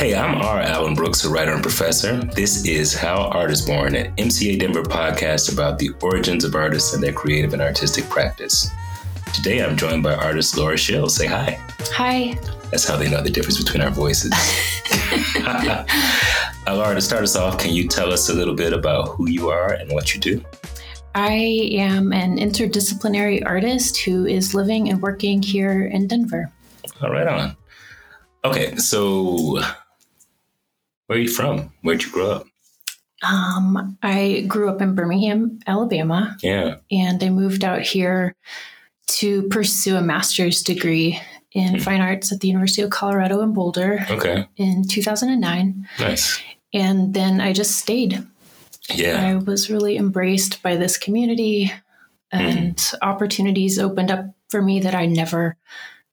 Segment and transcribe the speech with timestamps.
[0.00, 0.62] Hey, I'm R.
[0.62, 2.16] Alan Brooks, a writer and professor.
[2.34, 6.94] This is How Art is Born, an MCA Denver podcast about the origins of artists
[6.94, 8.70] and their creative and artistic practice.
[9.34, 11.10] Today I'm joined by artist Laura Shill.
[11.10, 11.60] Say hi.
[11.92, 12.32] Hi.
[12.70, 14.32] That's how they know the difference between our voices.
[15.46, 15.84] uh,
[16.66, 19.50] Laura, to start us off, can you tell us a little bit about who you
[19.50, 20.42] are and what you do?
[21.14, 26.50] I am an interdisciplinary artist who is living and working here in Denver.
[27.02, 27.54] All right, on.
[28.46, 29.60] Okay, so
[31.10, 31.72] where are you from?
[31.82, 32.46] Where'd you grow up?
[33.24, 36.36] Um, I grew up in Birmingham, Alabama.
[36.40, 36.76] Yeah.
[36.88, 38.36] And I moved out here
[39.08, 41.82] to pursue a master's degree in mm.
[41.82, 44.06] fine arts at the University of Colorado in Boulder.
[44.08, 44.46] Okay.
[44.56, 45.88] In 2009.
[45.98, 46.40] Nice.
[46.72, 48.24] And then I just stayed.
[48.94, 49.30] Yeah.
[49.30, 51.72] I was really embraced by this community
[52.30, 52.94] and mm.
[53.02, 55.56] opportunities opened up for me that I never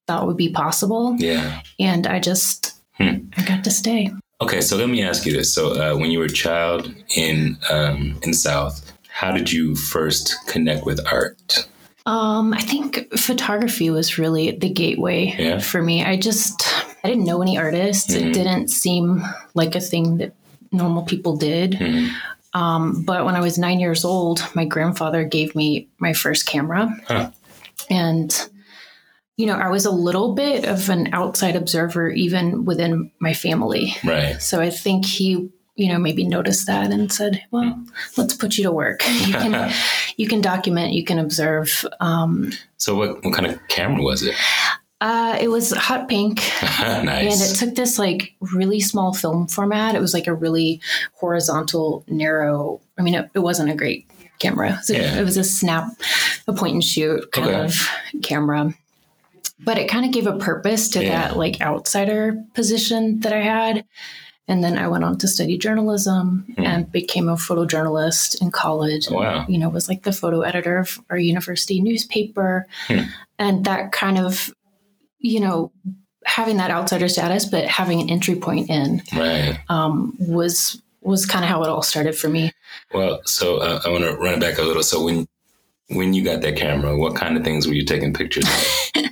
[0.07, 1.15] thought would be possible.
[1.19, 1.61] Yeah.
[1.79, 3.27] And I just hmm.
[3.37, 4.11] I got to stay.
[4.39, 7.57] Okay, so let me ask you this: so uh, when you were a child in
[7.71, 11.67] um, in South, how did you first connect with art?
[12.05, 15.59] Um, I think photography was really the gateway yeah.
[15.59, 16.05] for me.
[16.05, 16.63] I just
[17.03, 18.13] I didn't know any artists.
[18.13, 18.27] Mm-hmm.
[18.27, 19.23] It didn't seem
[19.55, 20.33] like a thing that
[20.71, 21.71] normal people did.
[21.71, 22.59] Mm-hmm.
[22.59, 26.95] Um, but when I was nine years old, my grandfather gave me my first camera,
[27.07, 27.31] huh.
[27.89, 28.49] and
[29.37, 33.95] you know, I was a little bit of an outside observer even within my family.
[34.03, 34.41] Right.
[34.41, 37.79] So I think he, you know, maybe noticed that and said, "Well,
[38.17, 39.03] let's put you to work.
[39.27, 39.71] You can,
[40.17, 44.33] you can document, you can observe." Um, so, what what kind of camera was it?
[44.99, 47.39] Uh, it was hot pink, nice.
[47.39, 49.93] and it took this like really small film format.
[49.93, 50.81] It was like a really
[51.13, 52.81] horizontal, narrow.
[52.97, 54.71] I mean, it, it wasn't a great camera.
[54.71, 55.19] It was, a, yeah.
[55.19, 55.85] it was a snap,
[56.47, 57.65] a point and shoot kind okay.
[57.65, 57.87] of
[58.23, 58.73] camera
[59.59, 61.09] but it kind of gave a purpose to yeah.
[61.29, 63.85] that like outsider position that I had.
[64.49, 66.63] And then I went on to study journalism hmm.
[66.63, 69.09] and became a photojournalist in college.
[69.09, 69.41] Wow.
[69.41, 72.65] And, you know, was like the photo editor of our university newspaper.
[72.87, 73.01] Hmm.
[73.37, 74.53] And that kind of,
[75.19, 75.73] you know,
[76.25, 79.59] having that outsider status, but having an entry point in right.
[79.69, 82.51] um, was was kind of how it all started for me.
[82.93, 84.83] Well, so uh, I want to run it back a little.
[84.83, 85.25] So when
[85.89, 89.03] when you got that camera, what kind of things were you taking pictures of?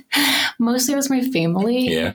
[0.66, 1.88] Mostly it was my family.
[1.88, 2.14] Yeah.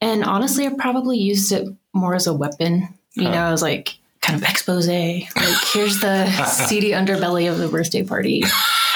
[0.00, 2.88] And honestly, I probably used it more as a weapon.
[3.12, 3.30] You huh.
[3.30, 4.88] know, I was like kind of expose.
[4.88, 5.28] Like,
[5.74, 8.44] here's the seedy underbelly of the birthday party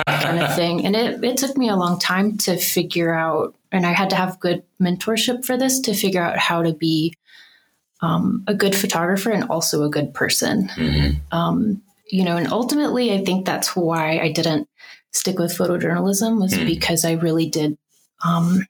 [0.07, 0.87] kind of thing.
[0.87, 4.17] And it, it took me a long time to figure out, and I had to
[4.17, 7.13] have good mentorship for this to figure out how to be
[8.01, 10.69] um, a good photographer and also a good person.
[10.69, 11.37] Mm-hmm.
[11.37, 14.69] Um, you know, and ultimately, I think that's why I didn't
[15.13, 16.67] stick with photojournalism was mm.
[16.67, 17.77] because I really did
[18.25, 18.65] um,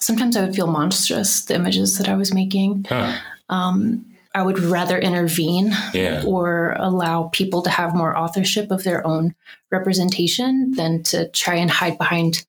[0.00, 2.86] sometimes I would feel monstrous, the images that I was making.
[2.88, 3.16] Huh.
[3.48, 6.22] Um, I would rather intervene yeah.
[6.24, 9.34] or allow people to have more authorship of their own
[9.70, 12.46] representation than to try and hide behind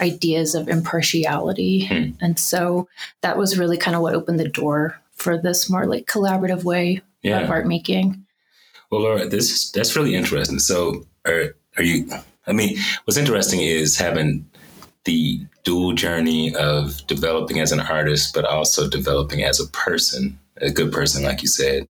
[0.00, 1.86] ideas of impartiality.
[1.86, 2.10] Hmm.
[2.20, 2.88] And so
[3.22, 7.00] that was really kind of what opened the door for this more like collaborative way
[7.22, 7.40] yeah.
[7.40, 8.24] of art making.
[8.90, 10.60] Well, Laura, this that's really interesting.
[10.60, 12.08] So, are are you?
[12.46, 14.48] I mean, what's interesting is having
[15.06, 20.70] the dual journey of developing as an artist, but also developing as a person, a
[20.70, 21.88] good person, like you said.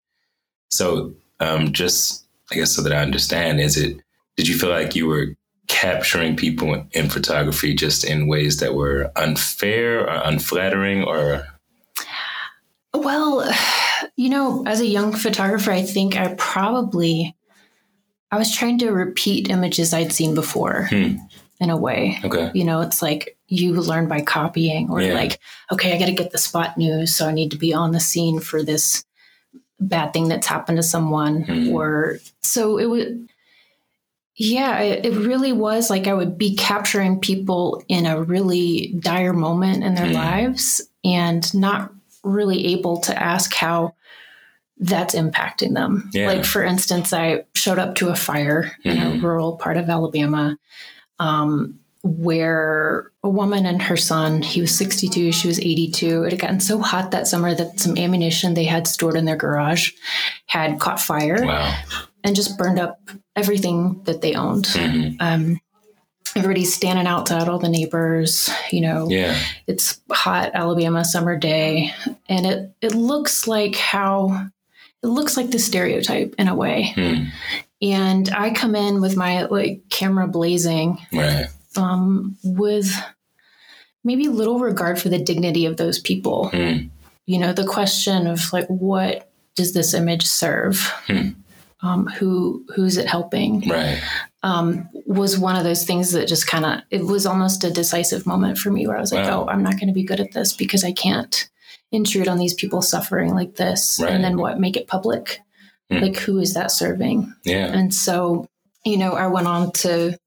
[0.70, 4.00] So, um, just I guess so that I understand, is it?
[4.36, 5.34] Did you feel like you were
[5.66, 11.46] capturing people in photography just in ways that were unfair or unflattering, or?
[12.94, 13.50] Well,
[14.16, 17.34] you know, as a young photographer, I think I probably
[18.30, 20.88] I was trying to repeat images I'd seen before.
[20.90, 21.16] Hmm
[21.60, 22.18] in a way.
[22.24, 22.50] Okay.
[22.54, 25.14] You know, it's like you learn by copying or yeah.
[25.14, 25.40] like,
[25.72, 27.14] okay, I got to get the spot news.
[27.14, 29.04] So I need to be on the scene for this
[29.80, 31.44] bad thing that's happened to someone.
[31.44, 31.72] Mm-hmm.
[31.72, 33.28] Or so it would,
[34.36, 39.32] yeah, it, it, really was like I would be capturing people in a really dire
[39.32, 40.14] moment in their mm-hmm.
[40.14, 41.92] lives and not
[42.22, 43.94] really able to ask how
[44.78, 46.10] that's impacting them.
[46.12, 46.26] Yeah.
[46.26, 48.88] Like, for instance, I showed up to a fire mm-hmm.
[48.88, 49.24] in a mm-hmm.
[49.24, 50.58] rural part of Alabama
[51.18, 56.24] um, where a woman and her son, he was 62, she was 82.
[56.24, 59.36] It had gotten so hot that summer that some ammunition they had stored in their
[59.36, 59.92] garage
[60.46, 61.76] had caught fire wow.
[62.22, 63.00] and just burned up
[63.34, 64.66] everything that they owned.
[64.66, 65.16] Mm-hmm.
[65.20, 65.60] Um,
[66.36, 69.38] everybody's standing outside, all the neighbors, you know, yeah.
[69.66, 71.92] it's hot Alabama summer day.
[72.28, 74.48] And it, it looks like how
[75.02, 76.92] it looks like the stereotype in a way.
[76.96, 77.28] Mm.
[77.82, 81.46] And I come in with my like camera blazing, right.
[81.76, 82.90] um, with
[84.04, 86.50] maybe little regard for the dignity of those people.
[86.52, 86.90] Mm.
[87.26, 90.78] you know, the question of like, what does this image serve?
[91.06, 91.30] Hmm.
[91.82, 93.68] Um, who who's it helping?
[93.68, 94.00] Right.
[94.42, 98.26] Um, was one of those things that just kind of it was almost a decisive
[98.26, 99.44] moment for me where I was like, Wow.
[99.44, 101.48] oh, I'm not going to be good at this because I can't
[101.92, 104.12] intrude on these people suffering like this, Right.
[104.12, 105.40] and then what make it public?
[105.90, 105.98] Hmm.
[105.98, 107.32] Like, who is that serving?
[107.44, 107.66] Yeah.
[107.72, 108.48] And so,
[108.84, 110.18] you know, I went on to,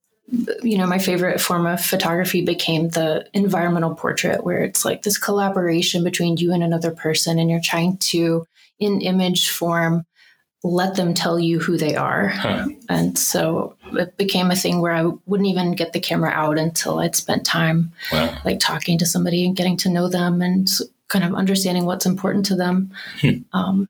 [0.62, 5.18] you know, my favorite form of photography became the environmental portrait, where it's like this
[5.18, 8.46] collaboration between you and another person, and you're trying to,
[8.78, 10.06] in image form,
[10.62, 12.28] let them tell you who they are.
[12.28, 12.68] Huh.
[12.88, 16.98] And so it became a thing where I wouldn't even get the camera out until
[16.98, 18.38] I'd spent time Wow.
[18.44, 20.68] like talking to somebody and getting to know them and
[21.08, 22.92] kind of understanding what's important to them.
[23.20, 23.30] Hmm.
[23.52, 23.88] Um,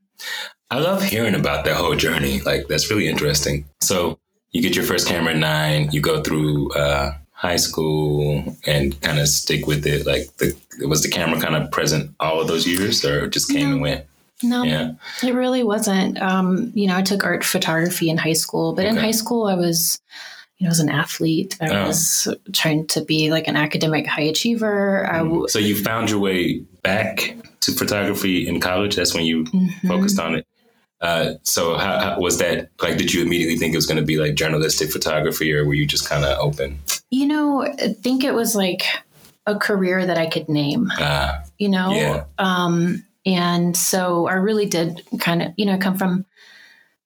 [0.70, 2.40] I love hearing about that whole journey.
[2.40, 3.64] Like that's really interesting.
[3.80, 4.18] So
[4.52, 5.90] you get your first camera at nine.
[5.92, 10.06] You go through uh, high school and kind of stick with it.
[10.06, 10.54] Like the
[10.86, 14.04] was the camera kind of present all of those years, or just came and went?
[14.42, 14.92] no, Yeah.
[15.22, 16.20] It really wasn't.
[16.22, 19.54] Um, you know, I took art photography in high school, but in high school, I
[19.54, 20.00] was,
[20.56, 21.58] you know, as an athlete.
[21.60, 21.86] I Oh.
[21.88, 25.06] was trying to be like an academic high achiever.
[25.12, 28.96] I w- So you found your way back to photography in college.
[28.96, 29.88] That's when you Mhm.
[29.88, 30.46] focused on it.
[31.00, 32.68] Uh, so how, how was that?
[32.82, 35.74] Like, did you immediately think it was going to be like journalistic photography, or were
[35.74, 36.78] you just kind of open?
[37.10, 38.82] You know, I think it was like
[39.46, 40.90] a career that I could name.
[40.98, 42.24] Uh, You know, Yeah.
[42.38, 46.24] um, and so I really did kind of, you know, come from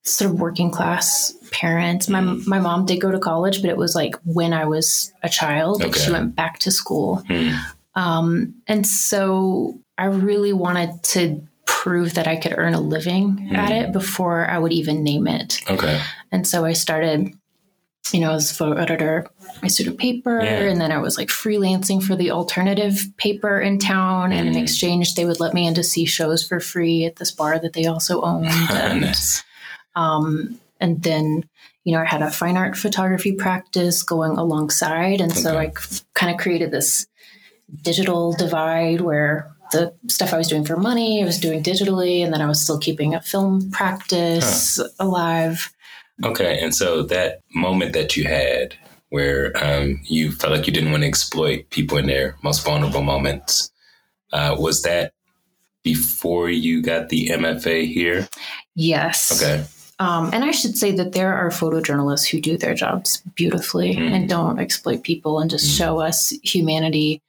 [0.02, 2.08] sort of working class parents.
[2.08, 2.46] My Mm.
[2.46, 5.82] my mom did go to college, but it was like when I was a child.
[5.82, 7.22] Like she went back to school.
[7.28, 7.50] hmm.
[7.96, 13.70] Um, and so I really wanted to prove that I could earn a living at
[13.70, 13.82] Mm.
[13.82, 15.60] it before I would even name it.
[15.70, 16.00] Okay.
[16.32, 17.32] And so I started,
[18.12, 19.26] you know, as a photo editor,
[19.62, 20.60] I student paper, Yeah.
[20.70, 24.32] and then I was like freelancing for the alternative paper in town.
[24.32, 24.62] And in Mm.
[24.62, 27.72] exchange, they would let me in to see shows for free at this bar that
[27.72, 28.46] they also owned.
[28.70, 29.42] And, nice.
[29.96, 31.44] um, and then,
[31.84, 35.20] you know, I had a fine art photography practice going alongside.
[35.20, 35.68] And so Okay.
[35.68, 35.72] I
[36.14, 37.06] kind of created this
[37.82, 42.32] digital divide where the stuff I was doing for money, I was doing digitally, and
[42.32, 45.72] then I was still keeping a film practice alive.
[46.24, 48.74] Okay, and so that moment that you had
[49.08, 53.02] where um, you felt like you didn't want to exploit people in their most vulnerable
[53.02, 53.70] moments,
[54.32, 55.12] uh, was that
[55.82, 58.28] before you got the MFA here?
[58.74, 59.30] Yes.
[59.42, 59.64] Okay,
[60.00, 64.12] Um, and I should say that there are photojournalists who do their jobs beautifully Mm.
[64.12, 65.78] and don't exploit people and just Mm.
[65.78, 67.22] show us humanity.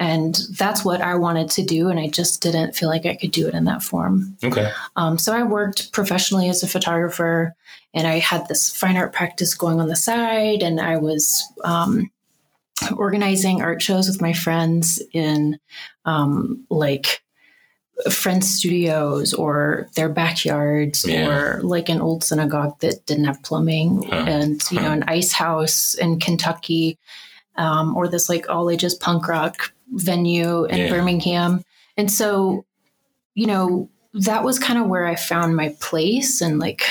[0.00, 1.88] And that's what I wanted to do.
[1.88, 4.36] And I just didn't feel like I could do it in that form.
[4.42, 7.54] okay, Um, so I worked professionally as a photographer
[7.94, 10.62] and I had this fine art practice going on the side.
[10.62, 12.10] And I was um,
[12.96, 15.58] organizing art shows with my friends in
[16.04, 17.22] um, like
[18.10, 21.28] friends' studios or their backyards Yeah.
[21.28, 24.24] or like an old synagogue that didn't have plumbing Huh.
[24.26, 26.98] and, you know, an ice house in Kentucky
[27.56, 30.90] um, or this like all ages punk rock venue in Yeah.
[30.90, 31.62] Birmingham.
[31.96, 32.64] And so,
[33.34, 36.84] you know, that was kind of where I found my place and like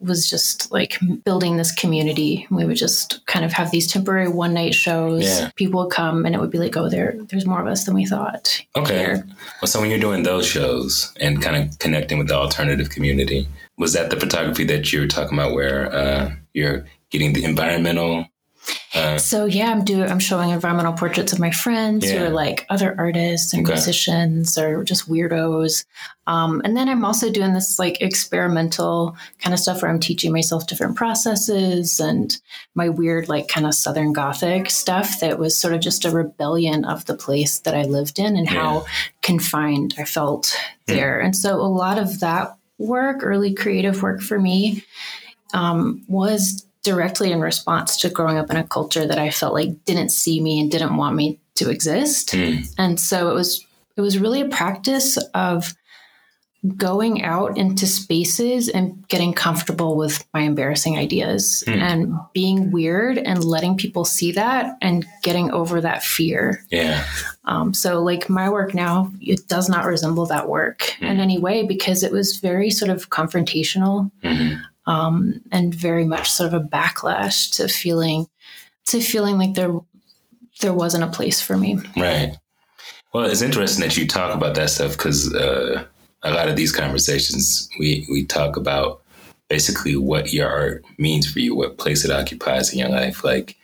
[0.00, 2.46] was just like building this community.
[2.50, 5.24] We would just kind of have these temporary one night shows.
[5.24, 5.50] Yeah.
[5.56, 7.94] People would come and it would be like, oh, there, there's more of us than
[7.94, 8.62] we thought.
[8.76, 8.96] okay.
[8.98, 9.26] here.
[9.60, 13.46] Well, so when you're doing those shows and kind of connecting with the alternative community,
[13.76, 18.26] was that the photography that you were talking about where uh, you're getting the environmental?
[18.94, 20.10] Uh, So yeah, I'm doing.
[20.10, 23.74] I'm showing environmental portraits of my friends who are like other artists and Okay.
[23.74, 25.84] musicians or just weirdos.
[26.26, 30.32] Um, and then I'm also doing this like experimental kind of stuff where I'm teaching
[30.32, 32.36] myself different processes and
[32.74, 36.84] my weird like kind of Southern Gothic stuff that was sort of just a rebellion
[36.84, 38.86] of the place that I lived in and how
[39.22, 40.54] confined I felt
[40.88, 40.94] Hmm.
[40.94, 41.20] there.
[41.20, 44.82] And so a lot of that work, early creative work for me,
[45.52, 49.84] um, was directly in response to growing up in a culture that I felt like
[49.84, 52.30] didn't see me and didn't want me to exist.
[52.32, 53.64] hmm, And so it was
[53.96, 55.74] it was really a practice of
[56.76, 61.72] going out into spaces and getting comfortable with my embarrassing ideas Hmm.
[61.74, 66.64] and being weird and letting people see that and getting over that fear.
[66.70, 67.04] yeah.
[67.44, 71.66] Um, so, like my work now, it does not resemble that work in any way
[71.66, 74.54] because it was very sort of confrontational hmm
[74.86, 78.26] um, and very much sort of a backlash to feeling
[78.86, 79.78] to feeling like there
[80.60, 81.78] there wasn't a place for me.
[81.96, 82.36] Right.
[83.12, 85.84] Well, it's interesting that you talk about that stuff because uh,
[86.22, 89.02] a lot of these conversations we we talk about
[89.48, 93.22] basically what your art means for you, what place it occupies in your life.
[93.22, 93.56] Like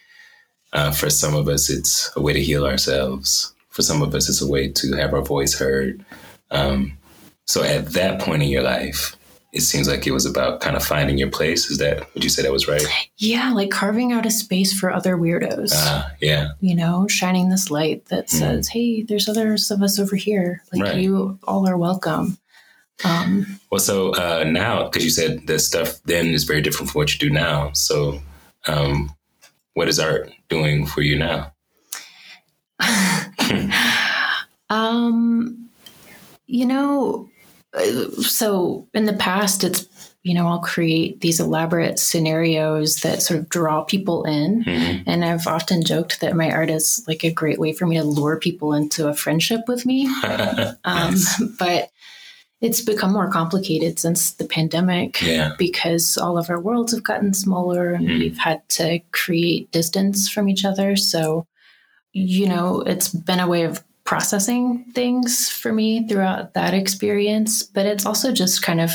[0.73, 3.53] uh, for some of us, it's a way to heal ourselves.
[3.71, 6.05] For some of us, it's a way to have our voice heard.
[6.50, 6.97] Um,
[7.45, 9.17] so at that point in your life,
[9.52, 11.71] it seems like it was about kind of finding your place.
[11.71, 12.85] Is that would you say that was right?
[13.16, 15.73] Yeah, like carving out a space for other weirdos.
[15.75, 16.49] Uh, yeah.
[16.61, 18.38] You know, shining this light that Mm.
[18.38, 20.62] says, "Hey, there's others of us over here.
[20.73, 20.97] Like Right.
[21.00, 22.38] you all are welcome."
[23.02, 26.99] Um, Well, so uh, now, because you said the stuff then is very different from
[27.00, 27.73] what you do now.
[27.73, 28.21] So,
[28.69, 29.14] um,
[29.75, 31.52] what is art doing for you now?
[34.71, 35.69] um,
[36.47, 37.30] you know,
[38.23, 39.87] so in the past, it's
[40.23, 44.62] you know, I'll create these elaborate scenarios that sort of draw people in.
[44.65, 45.05] Mhm.
[45.07, 48.05] And I've often joked that my art is like a great way for me to
[48.05, 50.05] lure people into a friendship with me.
[50.85, 51.43] Um, Nice.
[51.59, 51.89] But
[52.61, 55.53] it's become more complicated since the pandemic Yeah.
[55.57, 58.19] because all of our worlds have gotten smaller and Mhm.
[58.19, 60.97] we've had to create distance from each other.
[60.97, 61.47] So,
[62.12, 67.62] you know, it's been a way of processing things for me throughout that experience.
[67.62, 68.90] But it's also just kind of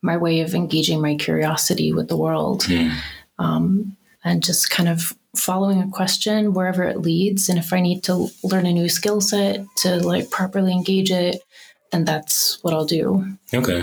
[0.00, 2.92] my way of engaging my curiosity with the world Mm.
[3.40, 7.48] um, and just kind of following a question wherever it leads.
[7.48, 11.42] And if I need to learn a new skill set to like properly engage it,
[11.90, 13.26] then that's what I'll do.
[13.52, 13.80] Okay.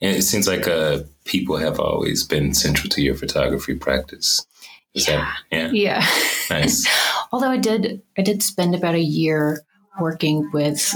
[0.00, 4.46] And it seems like uh, people have always been central to your photography practice.
[4.94, 5.16] Is Yeah.
[5.50, 5.70] that yeah?
[5.70, 6.06] Yeah.
[6.50, 6.86] Nice.
[7.30, 9.60] Although I did, I did spend about a year
[10.00, 10.94] working with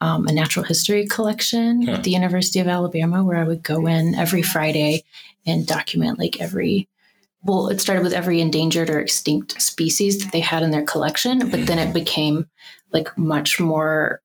[0.00, 1.92] um, a natural history collection Huh.
[1.92, 5.04] at the University of Alabama, where I would go in every Friday
[5.46, 6.88] and document like every.
[7.44, 11.50] Well, it started with every endangered or extinct species that they had in their collection,
[11.50, 12.46] but then it became
[12.92, 14.20] like much more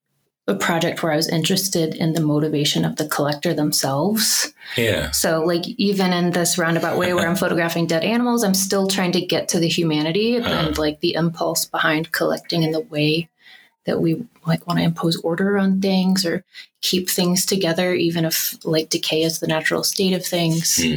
[0.45, 4.51] a project where I was interested in the motivation of the collector themselves.
[4.75, 5.11] Yeah.
[5.11, 9.13] So, like, even in this roundabout way where I'm photographing dead animals, I'm still trying
[9.13, 10.49] to get to the humanity Uh-huh.
[10.51, 13.29] and like the impulse behind collecting and the way
[13.85, 16.43] that we like want to impose order on things or
[16.81, 20.81] keep things together, even if like decay is the natural state of things.
[20.81, 20.95] Hmm.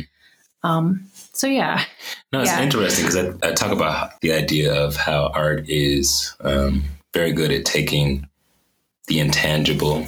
[0.63, 1.85] Um, so, yeah.
[2.33, 2.63] No, it's Yeah.
[2.63, 7.53] interesting because I, I talk about the idea of how art is um, very good
[7.53, 8.27] at taking
[9.07, 10.07] the intangible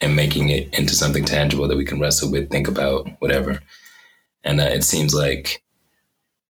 [0.00, 3.60] and making it into something tangible that we can wrestle with, think about, whatever.
[4.44, 5.62] And uh, it seems like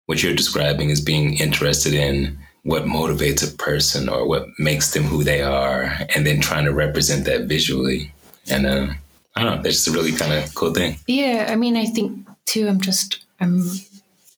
[0.06, 5.04] what you're describing is being interested in what motivates a person or what makes them
[5.04, 8.12] who they are, and then trying to represent that visually.
[8.48, 8.86] And uh,
[9.34, 10.98] I don't know, that's just a really kind of cool thing.
[11.06, 11.48] Yeah.
[11.48, 13.64] I mean, I think too, I'm just, I'm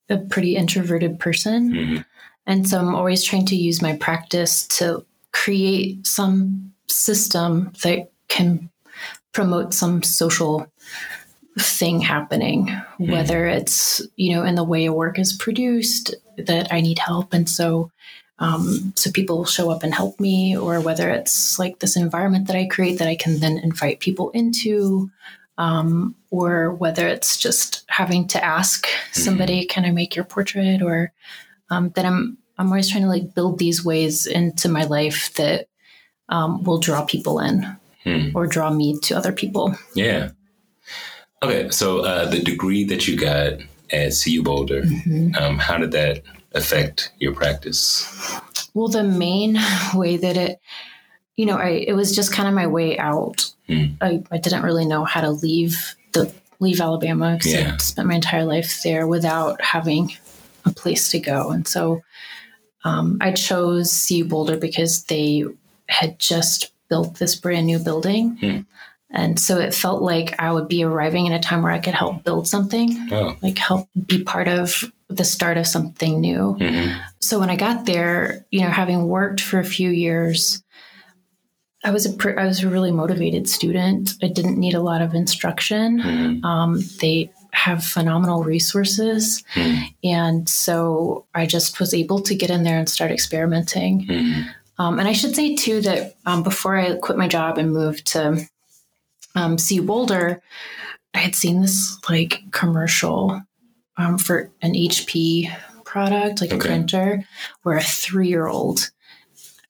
[0.09, 1.73] a pretty introverted person.
[1.73, 2.05] Mhm.
[2.47, 8.71] And so I'm always trying to use my practice to create some system that can
[9.33, 10.67] promote some social
[11.59, 16.81] thing happening, whether it's, you know, in the way a work is produced that I
[16.81, 17.33] need help.
[17.33, 17.91] And so,
[18.41, 22.49] um, so people will show up and help me, or whether it's like this environment
[22.49, 25.11] that I create that I can then invite people into,
[25.59, 31.13] um, or whether it's just having to ask somebody, "Can I make your portrait?" or
[31.71, 35.69] um, that I'm I'm always trying to like build these ways into my life that
[36.29, 38.29] um, will draw people in Hmm.
[38.35, 39.75] or draw me to other people.
[39.95, 40.31] Yeah.
[41.45, 43.55] Okay, so uh, the degree that you got
[43.91, 44.83] at CU Boulder,
[45.39, 46.23] um, how did that
[46.53, 48.09] affect your practice?
[48.73, 49.59] Well, the main
[49.95, 50.59] way that it,
[51.37, 53.53] you know, I it was just kind of my way out.
[53.69, 53.85] Hmm.
[54.01, 57.75] I, I didn't really know how to leave the leave Alabama because Yeah.
[57.75, 60.13] I spent my entire life there without having
[60.65, 62.01] a place to go, and so
[62.85, 65.45] um, I chose CU Boulder because they
[65.91, 68.37] had just built this brand new building.
[68.39, 68.61] Hmm.
[69.17, 71.95] And so it felt like I would be arriving in a time where I could
[71.95, 76.99] help build something, Oh, like help be part of the start of something new mhm.
[77.21, 80.63] so when I got there, you know, having worked for a few years,
[81.85, 84.15] I was a pr- I was a really motivated student.
[84.23, 86.01] I didn't need a lot of instruction.
[86.01, 86.45] Mhm.
[86.45, 89.95] Um, they have phenomenal resources, Mhm.
[90.03, 94.07] and so I just was able to get in there and start experimenting.
[94.09, 94.47] Mhm.
[94.79, 98.07] Um, and I should say too that um, before I quit my job and moved
[98.09, 98.45] to
[99.35, 100.41] um, CU Boulder,
[101.13, 103.43] I had seen this like commercial
[103.97, 106.57] um, for an HP product, like Okay.
[106.57, 107.25] a printer,
[107.63, 108.91] where a three year old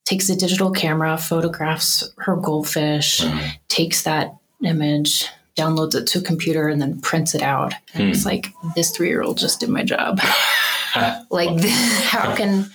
[0.04, 3.23] takes a digital camera, photographs her goldfish,
[3.68, 7.75] takes that image, downloads it to a computer, and then prints it out.
[7.94, 10.21] And it's like, this three year old just did my job.
[11.30, 11.59] like
[12.04, 12.71] how can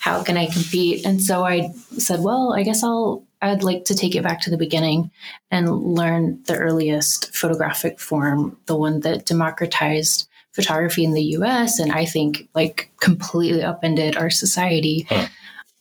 [0.00, 1.04] how can I compete?
[1.04, 4.50] And so I said, well, I guess I'll I'd like to take it back to
[4.50, 5.10] the beginning
[5.50, 11.92] and learn the earliest photographic form, the one that democratized photography in the US and
[11.92, 15.06] I think like completely upended our society.
[15.08, 15.28] Huh.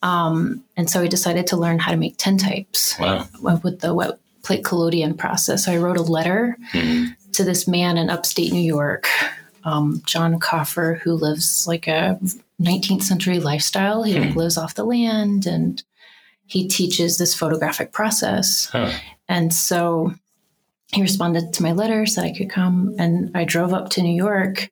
[0.04, 3.28] Um, and so I decided to learn how to make tintypes wow.
[3.64, 5.66] with the wet plate collodion process.
[5.66, 7.16] So I wrote a letter Mhm.
[7.34, 9.08] to this man in upstate New York,
[9.64, 12.20] um, John Coffer, who lives like a
[12.60, 14.04] 19th century lifestyle.
[14.04, 14.38] He like, Hmm.
[14.38, 15.82] lives off the land and
[16.48, 18.70] he teaches this photographic process.
[18.72, 18.92] Huh.
[19.30, 20.14] And so
[20.94, 22.96] he responded to my letter, said I could come.
[22.98, 24.72] And I drove up to New York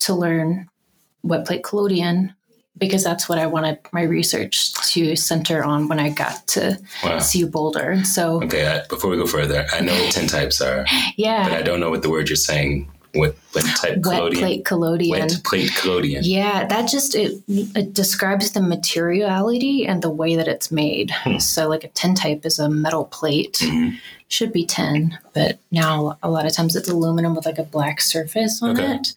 [0.00, 0.68] to learn
[1.22, 2.34] wet plate collodion
[2.78, 7.20] because that's what I wanted my research to center on when I got to Wow.
[7.20, 8.02] CU Boulder.
[8.04, 10.84] So, Okay, I, before we go further, I know what tintypes are,
[11.16, 12.90] yeah, but I don't know what the word you're saying.
[13.14, 13.36] What
[13.76, 14.40] type wet collodion?
[14.40, 15.10] plate collodion.
[15.20, 16.22] Wet plate collodion.
[16.24, 21.10] Yeah, that just it, it describes the materiality and the way that it's made.
[21.10, 21.38] Hmm.
[21.38, 23.98] So, like a tin type is a metal plate, Mhm.
[24.28, 28.00] should be tin, but now a lot of times it's aluminum with like a black
[28.00, 28.94] surface on Okay.
[28.94, 29.14] it,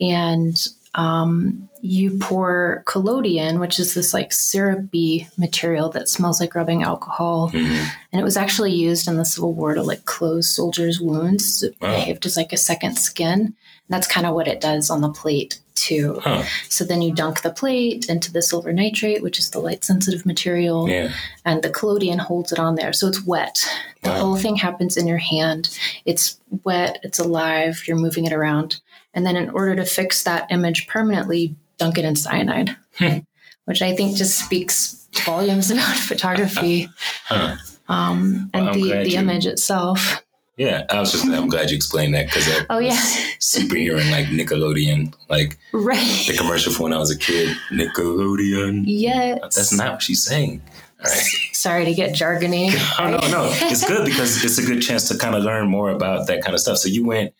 [0.00, 6.82] and um, you pour collodion, which is this like syrupy material that smells like rubbing
[6.82, 7.86] alcohol, Mhm.
[8.12, 11.62] and it was actually used in the Civil War to like close soldiers' wounds.
[11.62, 11.90] It Wow.
[11.90, 13.38] behaved as like a second skin.
[13.40, 13.54] And
[13.94, 16.18] that's kind of what it does on the plate too.
[16.24, 16.42] Huh.
[16.68, 20.26] So then you dunk the plate into the silver nitrate, which is the light sensitive
[20.26, 21.12] material, Yeah.
[21.44, 22.92] and the collodion holds it on there.
[22.92, 23.64] So it's wet.
[24.02, 24.18] The Wow.
[24.18, 25.70] whole thing happens in your hand.
[26.04, 28.80] It's wet, it's alive, you're moving it around.
[29.18, 33.18] And then in order to fix that image permanently, dunk it in cyanide, Hmm.
[33.64, 36.88] which I think just speaks volumes about photography
[37.24, 37.56] Huh.
[37.88, 40.22] um, and I'm the, the you- image itself.
[40.56, 40.84] Yeah.
[40.88, 42.90] I was just, I'm glad you explained that because Oh, yeah.
[42.90, 47.56] was super hearing like Nickelodeon, like the commercial for when I was a kid.
[47.72, 48.84] Nickelodeon.
[48.86, 49.40] Yes.
[49.56, 50.62] That's not what she's saying.
[51.04, 51.24] Right.
[51.54, 52.70] Sorry to get jargony.
[53.00, 55.90] Oh no, no, it's good because it's a good chance to kind of learn more
[55.90, 56.78] about that kind of stuff.
[56.78, 57.34] So you went,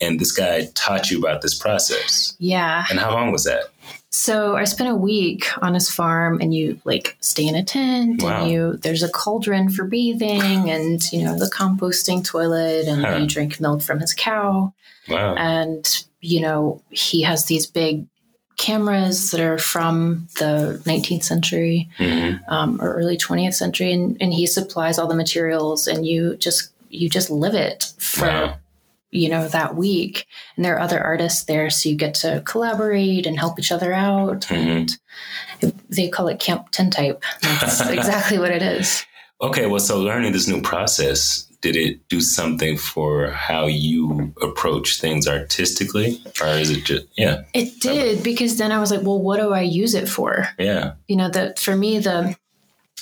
[0.00, 2.34] and this guy taught you about this process.
[2.38, 2.84] Yeah.
[2.90, 3.64] And how long was that?
[4.10, 8.22] So I spent a week on his farm and you like stay in a tent
[8.22, 8.42] Wow.
[8.42, 13.16] and you there's a cauldron for bathing and you know the composting toilet and Huh.
[13.16, 14.72] you drink milk from his cow
[15.08, 15.34] Wow.
[15.34, 18.06] and you know he has these big
[18.56, 22.40] cameras that are from the 19th century Mhm.
[22.48, 26.70] um, or early 20th century and, and he supplies all the materials and you just
[26.88, 28.54] you just live it for Wow.
[29.14, 33.26] You know that week and there are other artists there so you get to collaborate
[33.26, 34.90] and help each other out Mhm.
[35.62, 39.04] and they call it camp tintype that's exactly what it is
[39.42, 45.00] Okay, well, so learning this new process, did it do something for how you approach
[45.00, 46.22] things artistically?
[46.40, 49.52] Or is it just, yeah, it did because then i was like well what do
[49.52, 50.92] i use it for yeah.
[51.08, 52.36] you know that for me the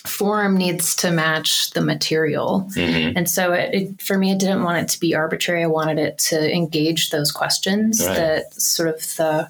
[0.07, 2.69] form needs to match the material.
[2.75, 5.63] Hmm and so it, it for me I didn't want it to be arbitrary.
[5.63, 8.17] I wanted it to engage those questions Right.
[8.17, 9.49] that sort of the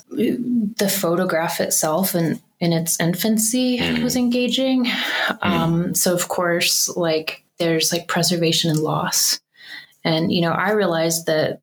[0.79, 4.03] the photograph itself and in its infancy Mhm.
[4.03, 4.89] was engaging.
[5.41, 9.41] Um, so of course like there's like preservation and loss.
[10.05, 11.61] And you know i realized that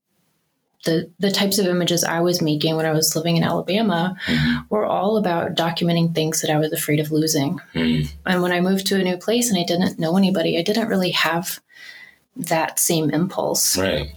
[0.85, 4.65] the the types of images i was making when i was living in alabama Mhm.
[4.69, 8.61] were all about documenting things that i was afraid of losing hmm and when I
[8.61, 11.59] moved to a new place and I didn't know anybody, I didn't really have
[12.35, 13.75] that same impulse.
[13.77, 14.11] Right.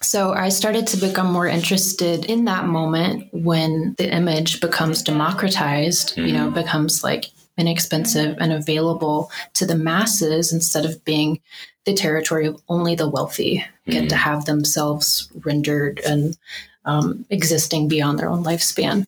[0.00, 6.16] So I started to become more interested in that moment when the image becomes democratized,
[6.16, 7.26] you know, becomes like
[7.58, 11.40] inexpensive and available to the masses instead of being
[11.84, 16.36] the territory of only the wealthy get to have themselves rendered and
[16.84, 19.04] um, existing beyond their own lifespan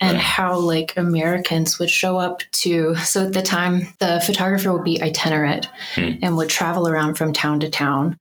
[0.00, 0.20] and Right.
[0.22, 5.02] how like Americans would show up to so at the time the photographer would be
[5.02, 6.10] itinerant Hmm.
[6.22, 8.18] and would travel around from town to town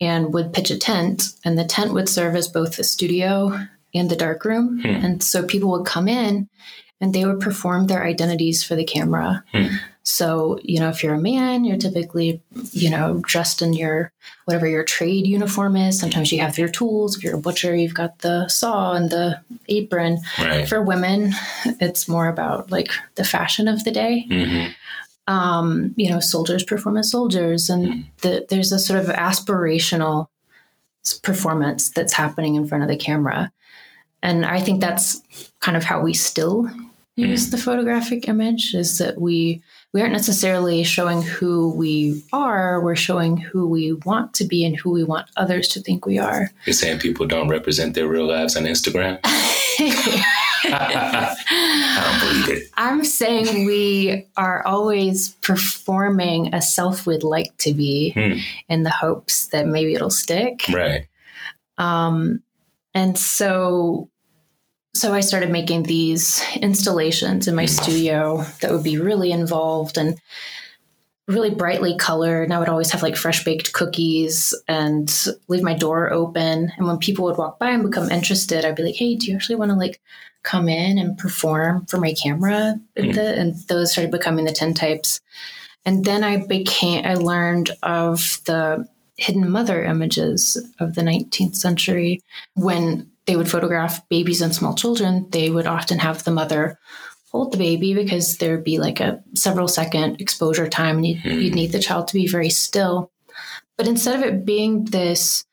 [0.00, 3.58] and would pitch a tent and the tent would serve as both the studio
[3.94, 4.86] and the dark room Hmm.
[4.88, 6.48] and so people would come in
[7.04, 9.44] and they would perform their identities for the camera.
[9.52, 9.66] Hmm.
[10.02, 12.40] so you know if you're a man you're typically
[12.72, 14.10] you know dressed in your
[14.46, 16.00] whatever your trade uniform is.
[16.00, 17.16] Sometimes you have your tools.
[17.16, 20.18] If you're a butcher you've got the saw and the apron.
[20.38, 20.66] Right.
[20.66, 21.32] for women
[21.78, 24.26] it's more about like the fashion of the day.
[24.30, 24.72] Hmm
[25.26, 30.28] um, you know soldiers perform as soldiers and the, there's a sort of aspirational
[31.22, 33.52] performance that's happening in front of the camera.
[34.22, 35.22] And i think that's
[35.60, 36.70] kind of how we still
[37.16, 42.96] use the photographic image is that we we aren't necessarily showing who we are we're
[42.96, 46.50] showing who we want to be and who we want others to think we are
[46.66, 49.20] You're saying people don't represent their real lives on Instagram?
[50.66, 51.34] I
[52.02, 52.68] don't believe it.
[52.76, 58.38] I'm saying we are always performing a self we'd like to be Hmm.
[58.68, 60.64] in the hopes that maybe it'll stick.
[60.72, 61.06] Right.
[61.78, 62.42] Um,
[62.94, 64.08] and so,
[64.94, 69.98] so I started making these installations in my studio that would be really involved.
[69.98, 70.18] And
[71.26, 75.10] really brightly colored and I would always have like fresh baked cookies and
[75.48, 76.70] leave my door open.
[76.76, 79.34] And when people would walk by and become interested, I'd be like, hey, do you
[79.34, 80.00] actually want to like
[80.42, 82.78] come in and perform for my camera?
[82.96, 83.16] Mm.
[83.16, 85.20] And those started becoming the tintypes.
[85.86, 92.20] And then I became, I learned of the hidden mother images of the 19th century.
[92.54, 96.78] When they would photograph babies and small children, they would often have the mother
[97.34, 101.42] hold the baby because there'd be like a several second exposure time and you'd, mm.
[101.42, 103.10] you'd need the child to be very still.
[103.76, 105.44] But instead of it being this,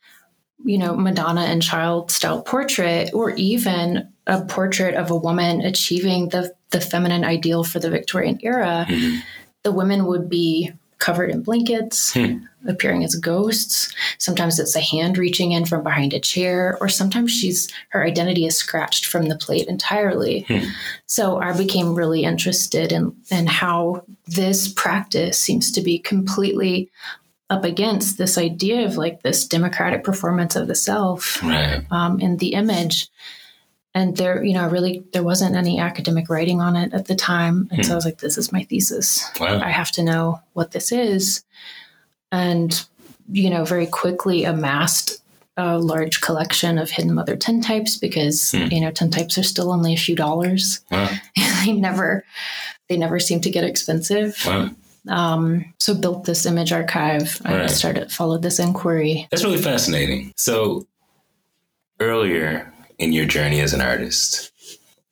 [0.64, 6.30] you know, Madonna and child style portrait, or even a portrait of a woman achieving
[6.30, 9.20] the, the feminine ideal for the Victorian era, mm.
[9.64, 10.72] the women would be
[11.02, 12.38] covered in blankets, hmm.
[12.68, 13.94] appearing as ghosts.
[14.20, 18.46] Sometimes it's a hand reaching in from behind a chair, or sometimes she's her identity
[18.46, 20.46] is scratched from the plate entirely.
[20.48, 20.70] Hmm.
[21.08, 26.90] So I became really interested in in how this practice seems to be completely
[27.50, 31.84] up against this idea of like this democratic performance of the self right.
[31.92, 33.10] um, in the image
[33.94, 37.68] and there you know really there wasn't any academic writing on it at the time
[37.72, 37.84] and hmm.
[37.84, 39.60] so i was like this is my thesis wow.
[39.60, 41.44] i have to know what this is
[42.32, 42.86] and
[43.32, 45.22] you know very quickly amassed
[45.58, 48.68] a large collection of hidden mother ten tintypes because hmm.
[48.72, 51.10] you know ten tintypes are still only a few dollars wow.
[51.66, 52.24] they never
[52.90, 54.70] they never seem to get expensive wow.
[55.08, 57.42] Um, so built this image archive.
[57.44, 57.70] I right.
[57.72, 59.28] started followed this inquiry.
[59.32, 60.32] That's really fascinating.
[60.38, 60.86] So
[62.00, 62.71] earlier
[63.02, 64.52] in your journey as an artist,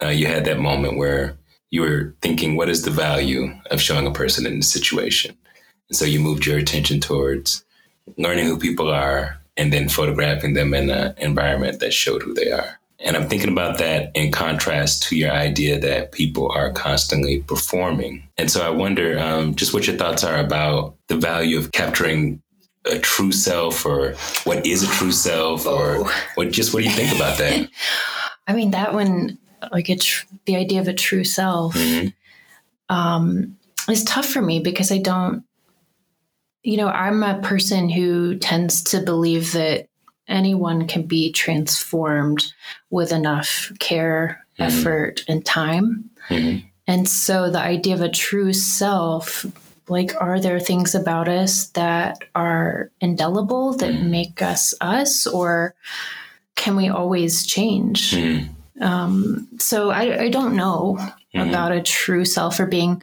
[0.01, 1.37] uh, you had that moment where
[1.71, 5.35] you were thinking, what is the value of showing a person in a situation?
[5.89, 7.65] And so you moved your attention towards
[8.15, 12.51] learning who people are and then photographing them in an environment that showed who they
[12.51, 12.79] are.
[12.99, 18.27] And I'm thinking about that in contrast to your idea that people are constantly performing.
[18.37, 22.41] And so I wonder um, just what your thoughts are about the value of capturing
[22.89, 26.23] a true self or what is a true self or oh.
[26.35, 27.69] what just what do you think about that
[28.47, 29.37] i mean that one
[29.71, 32.95] like it's the idea of a true self mm-hmm.
[32.95, 33.57] um,
[33.89, 35.43] is tough for me because i don't
[36.63, 39.87] you know i'm a person who tends to believe that
[40.27, 42.53] anyone can be transformed
[42.89, 44.63] with enough care mm-hmm.
[44.63, 46.65] effort and time mm-hmm.
[46.87, 49.45] and so the idea of a true self
[49.89, 54.09] like are there things about us that are indelible that mm.
[54.09, 55.75] make us us or
[56.55, 58.47] can we always change mm.
[58.81, 60.97] um, so I, I, don't know
[61.33, 61.49] mm.
[61.49, 63.01] about a true self or being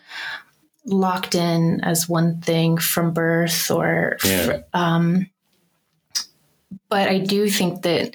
[0.84, 4.60] locked in as one thing from birth or yeah.
[4.72, 5.28] um,
[6.88, 8.14] but i do think that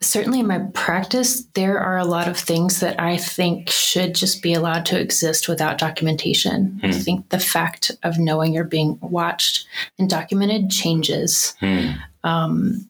[0.00, 4.42] certainly in my practice, there are a lot of things that I think should just
[4.42, 6.80] be allowed to exist without documentation.
[6.82, 6.92] I hmm.
[6.92, 9.66] think the fact of knowing you're being watched
[9.98, 11.54] and documented changes.
[11.60, 11.90] Hmm.
[12.22, 12.88] Um,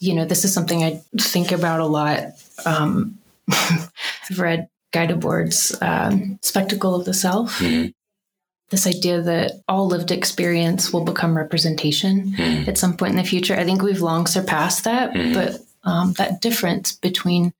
[0.00, 2.20] you know, this is something I think about a lot.
[2.66, 3.18] Um,
[3.50, 7.58] I've read Guy Debord's um, Spectacle of the Self.
[7.58, 7.86] Hmm.
[8.70, 12.34] This idea that all lived experience will become representation
[12.66, 13.54] at some point in the future.
[13.54, 17.52] I think we've long surpassed that, but um, that difference between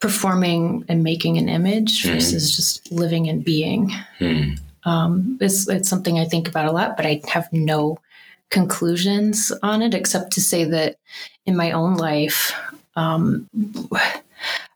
[0.00, 2.14] performing and making an image mm.
[2.14, 3.92] versus just living and being.
[4.18, 4.58] Mm.
[4.84, 7.98] Um, it's, it's something I think about a lot, but I have no
[8.48, 10.96] conclusions on it except to say that
[11.46, 12.52] in my own life,
[12.96, 13.48] um,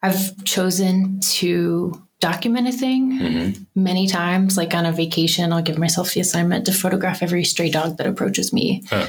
[0.02, 3.62] I've chosen to document a thing mm-hmm.
[3.74, 4.56] many times.
[4.56, 8.06] Like on a vacation, I'll give myself the assignment to photograph every stray dog that
[8.06, 8.82] approaches me.
[8.90, 9.08] Huh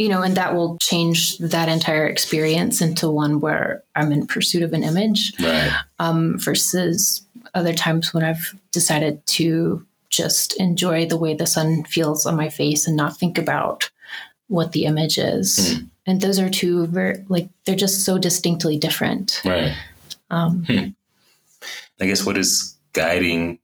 [0.00, 4.62] you know, and that will change that entire experience into one where I'm in pursuit
[4.62, 5.70] of an image right.
[5.98, 7.20] um, versus
[7.52, 12.48] other times when I've decided to just enjoy the way the sun feels on my
[12.48, 13.90] face and not think about
[14.48, 15.58] what the image is.
[15.58, 15.90] Mm.
[16.06, 19.42] And those are two very, like, they're just so distinctly different.
[19.44, 19.76] Right.
[20.30, 20.88] Um, hmm.
[22.00, 23.58] I guess what is guiding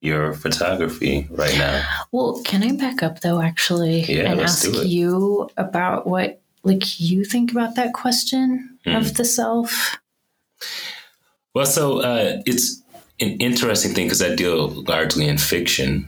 [0.00, 1.84] your photography right now.
[2.12, 7.24] Well, can I back up though, actually, yeah, and ask you about what like you
[7.24, 8.96] think about that question mm.
[8.96, 9.98] of the self?
[11.54, 12.82] Well, so uh, it's
[13.20, 16.06] an interesting thing because I deal largely in fiction,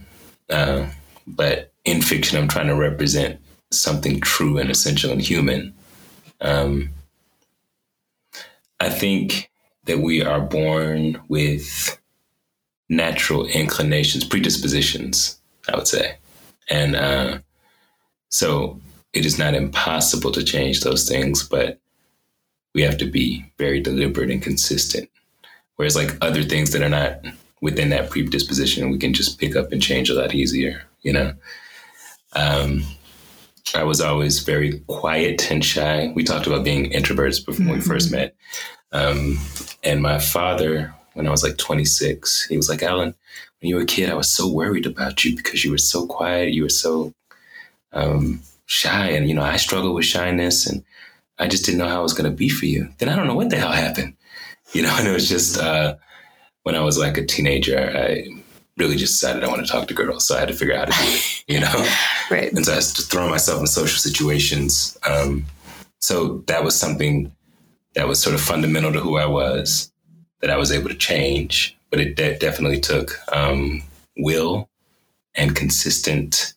[0.48, 0.86] uh,
[1.26, 5.74] but in fiction, I'm trying to represent something true and essential and human.
[6.40, 6.90] Um,
[8.78, 9.49] I think
[9.90, 11.98] that we are born with
[12.88, 15.36] natural inclinations, predispositions,
[15.68, 16.16] I would say.
[16.68, 17.38] And uh,
[18.28, 18.80] so
[19.12, 21.80] it is not impossible to change those things, but
[22.72, 25.10] we have to be very deliberate and consistent.
[25.74, 27.24] Whereas, like other things that are not
[27.60, 31.34] within that predisposition, we can just pick up and change a lot easier, you know?
[32.36, 32.84] Um,
[33.74, 36.12] I was always very quiet and shy.
[36.14, 37.74] We talked about being introverts before mm-hmm.
[37.74, 38.18] we first mm-hmm.
[38.18, 38.36] met.
[38.92, 39.38] Um,
[39.82, 43.14] and my father, when I was like 26, he was like, Alan,
[43.60, 46.06] when you were a kid, I was so worried about you because you were so
[46.06, 46.52] quiet.
[46.52, 47.12] You were so
[47.92, 49.08] um, shy.
[49.10, 50.84] And, you know, I struggle with shyness and
[51.38, 52.88] I just didn't know how it was going to be for you.
[52.98, 54.14] Then I don't know what the hell happened.
[54.72, 55.96] You know, and it was just uh,
[56.62, 58.24] when I was like a teenager, I
[58.76, 60.28] really just decided I want to talk to girls.
[60.28, 61.88] So I had to figure out how to do it, you know?
[62.30, 62.52] right.
[62.52, 64.96] And so I was just throw myself in social situations.
[65.04, 65.44] Um,
[65.98, 67.32] so that was something
[67.94, 69.92] that was sort of fundamental to who I was
[70.40, 71.76] that I was able to change.
[71.90, 73.82] But it de- definitely took um,
[74.16, 74.68] will
[75.34, 76.54] and consistent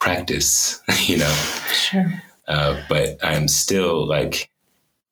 [0.00, 1.34] practice, you know?
[1.72, 2.22] Sure.
[2.48, 4.50] Uh, but I'm still like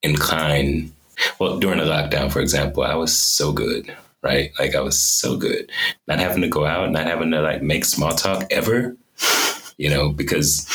[0.03, 0.93] inclined.
[1.39, 4.51] Well, during the lockdown, for example, I was so good, right?
[4.59, 5.71] Like I was so good,
[6.09, 8.97] not having to go out, not having to like make small talk ever,
[9.77, 10.67] you know, because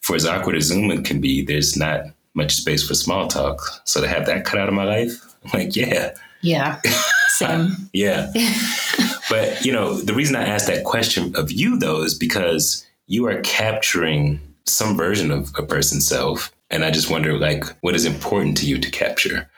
[0.00, 2.02] for as awkward as Zoom can be, there's not
[2.38, 3.60] much space for small talk.
[3.84, 6.14] So to have that cut out of my life, I'm like, yeah.
[6.40, 6.80] Yeah.
[7.28, 7.72] Same.
[7.92, 8.32] yeah.
[9.30, 13.26] but, you know, the reason I asked that question of you, though, is because you
[13.26, 16.52] are capturing some version of a person's self.
[16.70, 19.50] And I just wonder, like, what is important to you to capture?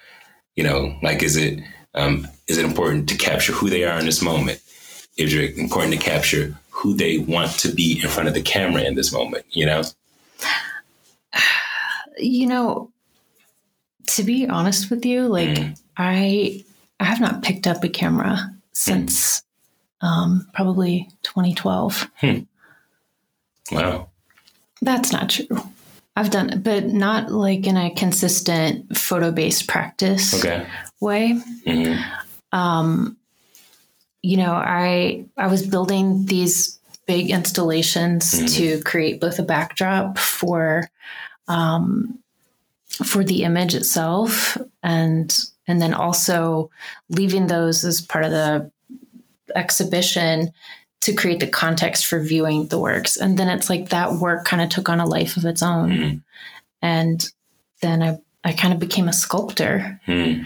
[0.56, 1.60] You know, like, is it
[1.94, 4.60] um, is it important to capture who they are in this moment?
[5.16, 8.82] Is it important to capture who they want to be in front of the camera
[8.82, 9.44] in this moment?
[9.50, 9.82] You know.
[12.18, 12.90] You know,
[14.08, 15.80] to be honest with you, like mm.
[15.96, 16.64] I
[16.98, 19.42] I have not picked up a camera since
[20.02, 20.06] mm.
[20.06, 22.10] um, probably 2012.
[22.16, 22.38] Hmm.
[23.72, 24.08] Wow.
[24.82, 25.46] That's not true.
[26.16, 30.66] I've done it, but not like in a consistent photo based practice okay.
[31.00, 31.40] way.
[31.66, 32.58] Mm-hmm.
[32.58, 33.16] Um,
[34.22, 38.46] you know, I I was building these big installations mm-hmm.
[38.46, 40.90] to create both a backdrop for
[41.50, 42.18] um,
[43.04, 45.36] for the image itself and
[45.66, 46.70] and then also
[47.08, 48.70] leaving those as part of the
[49.54, 50.52] exhibition
[51.00, 53.16] to create the context for viewing the works.
[53.16, 55.90] And then it's like that work kind of took on a life of its own.
[55.90, 56.22] Mm.
[56.82, 57.28] And
[57.80, 60.00] then I I kind of became a sculptor.
[60.06, 60.44] Hmm.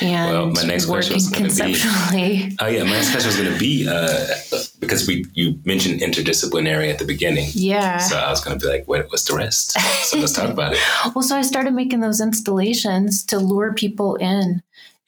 [0.00, 2.56] And well, my next question was going to be.
[2.60, 4.26] Oh yeah, my next question was going to be uh,
[4.80, 7.50] because we you mentioned interdisciplinary at the beginning.
[7.52, 7.98] Yeah.
[7.98, 9.72] So I was going to be like, what, what's the rest?
[10.06, 10.78] So let's talk about it.
[11.14, 14.62] well, so I started making those installations to lure people in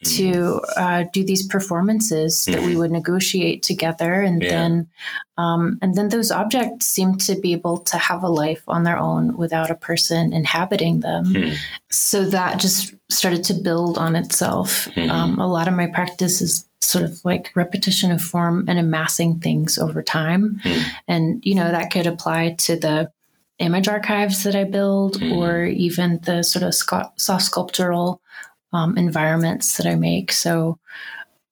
[0.04, 2.78] to uh, do these performances that we mm-hmm.
[2.78, 4.50] would negotiate together, and yeah.
[4.50, 4.88] then
[5.36, 8.98] um, and then those objects seem to be able to have a life on their
[8.98, 11.26] own without a person inhabiting them.
[11.26, 11.56] Mm.
[11.90, 14.86] So that just started to build on itself.
[14.94, 15.10] Mm.
[15.10, 19.40] Um, a lot of my practice is sort of like repetition of form and amassing
[19.40, 20.82] things over time, mm.
[21.08, 23.10] and you know that could apply to the
[23.58, 25.36] image archives that I build, mm.
[25.36, 26.74] or even the sort of
[27.16, 28.22] soft sculptural
[28.72, 30.32] um, environments that I make.
[30.32, 30.78] So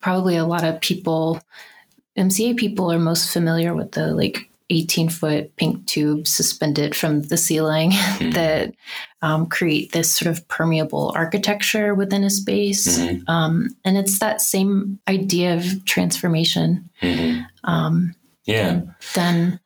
[0.01, 1.41] probably a lot of people,
[2.17, 7.37] MCA people, are most familiar with the like 18 foot pink tubes suspended from the
[7.37, 8.31] ceiling mm-hmm.
[8.31, 8.75] that
[9.23, 12.99] um, create this sort of permeable architecture within a space.
[12.99, 13.31] Mm-hmm.
[13.31, 16.89] Um, and it's that same idea of transformation.
[17.03, 17.43] Mm-hmm.
[17.65, 18.83] Um, yeah.
[19.15, 19.59] then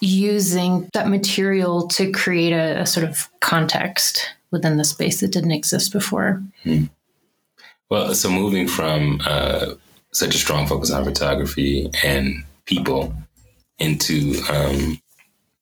[0.00, 5.50] using that material to create a, a sort of context within the space that didn't
[5.50, 6.42] exist before.
[6.62, 6.84] Hmm.
[7.90, 9.74] Well, so moving from uh,
[10.12, 13.12] such a strong focus on photography and people
[13.78, 14.98] into um,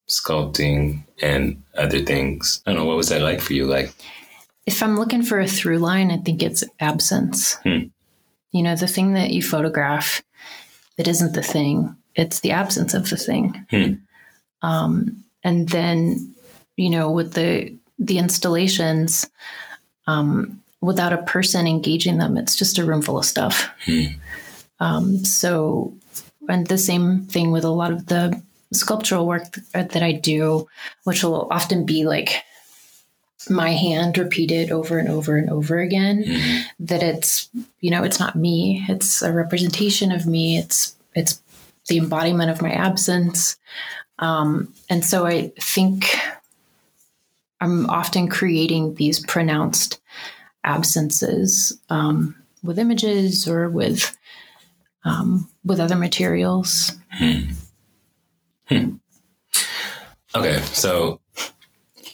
[0.08, 3.66] sculpting and other things, I don't know, what was that like for you?
[3.66, 3.92] Like,
[4.66, 7.54] if I'm looking for a through line, I think it's absence.
[7.64, 7.88] Hmm.
[8.52, 10.22] You know, the thing that you photograph
[10.98, 13.66] that isn't the thing, it's the absence of the thing.
[13.70, 13.94] Hmm.
[14.62, 16.34] Um, and then,
[16.76, 17.76] you know, with the
[18.06, 19.28] the installations
[20.06, 22.36] um, without a person engaging them.
[22.36, 23.70] It's just a room full of stuff.
[23.84, 24.04] Hmm.
[24.80, 25.94] Um, so,
[26.48, 28.40] and the same thing with a lot of the
[28.72, 30.66] sculptural work that I do,
[31.04, 32.42] which will often be like
[33.48, 36.24] my hand repeated over and over and over again.
[36.24, 36.60] Mm-hmm.
[36.80, 37.48] That it's
[37.80, 38.84] you know it's not me.
[38.88, 40.58] It's a representation of me.
[40.58, 41.40] It's it's
[41.88, 43.56] the embodiment of my absence.
[44.18, 46.16] Um, and so I think
[47.62, 50.00] I'm often creating these pronounced
[50.64, 54.16] absences um, with images or with
[55.04, 56.92] um, with other materials.
[57.10, 57.40] Hmm.
[58.66, 58.90] Hmm.
[60.34, 61.20] Okay, so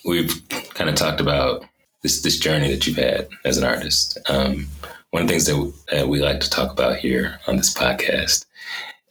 [0.04, 0.32] we've
[0.74, 1.64] kind of talked about
[2.02, 4.18] this this journey that you've had as an artist.
[4.28, 4.66] Um,
[5.10, 8.44] one of the things that uh, we like to talk about here on this podcast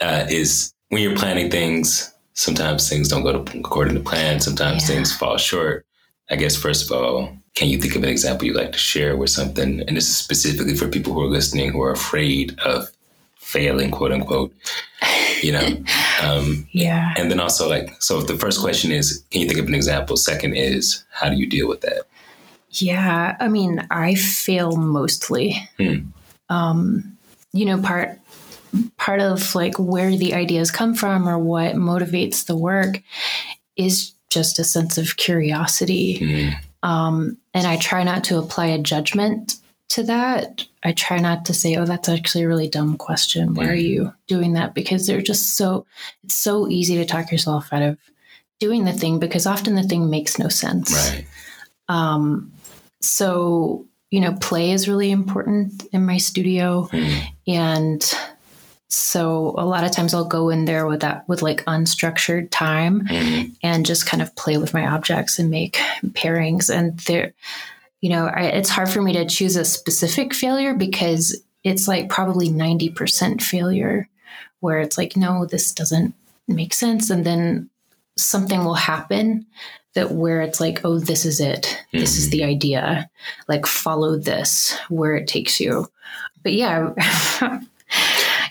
[0.02, 4.40] uh, is when you're planning things sometimes things don't go to, according to plan.
[4.40, 4.96] Sometimes Yeah.
[4.96, 5.87] things fall short.
[6.30, 9.16] I guess first of all, can you think of an example you'd like to share
[9.18, 12.88] where something, and this is specifically for people who are listening who are afraid of
[13.38, 14.54] failing, quote unquote,
[15.42, 15.68] you know?
[16.22, 17.14] um, Yeah.
[17.18, 20.18] and then also like, so the first question is, can you think of an example?
[20.18, 22.04] Second is, how do you deal with that?
[22.72, 25.56] Yeah, I mean, I fail mostly.
[25.78, 26.10] Hmm.
[26.50, 27.18] Um,
[27.54, 28.20] you know, part
[28.98, 33.02] part of like where the ideas come from or what motivates the work
[33.78, 36.20] is just a sense of curiosity.
[36.20, 39.56] Mm, Um, and I try not to apply a judgment
[39.90, 40.64] to that.
[40.84, 43.54] I try not to say, "Oh, that's actually a really dumb question.
[43.56, 43.82] Why are Mhm.
[43.84, 45.86] you doing that?" Because they're just so
[46.24, 47.98] it's so easy to talk yourself out of
[48.60, 50.92] doing the thing because often the thing makes no sense.
[50.94, 51.26] right.
[51.90, 52.52] Um,
[53.02, 56.90] so, you know, play is really important in my studio.
[56.92, 58.14] Mm, And
[58.90, 63.06] so a lot of times I'll go in there with that, with like unstructured time
[63.08, 65.74] mm, and just kind of play with my objects and make
[66.12, 66.74] pairings.
[66.74, 67.34] And there,
[68.02, 72.08] you know, I, it's hard for me to choose a specific failure because it's like
[72.10, 74.08] probably 90% failure
[74.62, 76.14] where it's like, no, this doesn't
[76.48, 77.10] make sense.
[77.10, 77.70] And then
[78.16, 79.46] something will happen
[79.96, 81.84] that where it's like, oh, this is it.
[81.92, 82.32] This is Mhm.
[82.32, 83.10] the idea.
[83.50, 85.88] Like, follow this where it takes you.
[86.44, 86.94] But yeah,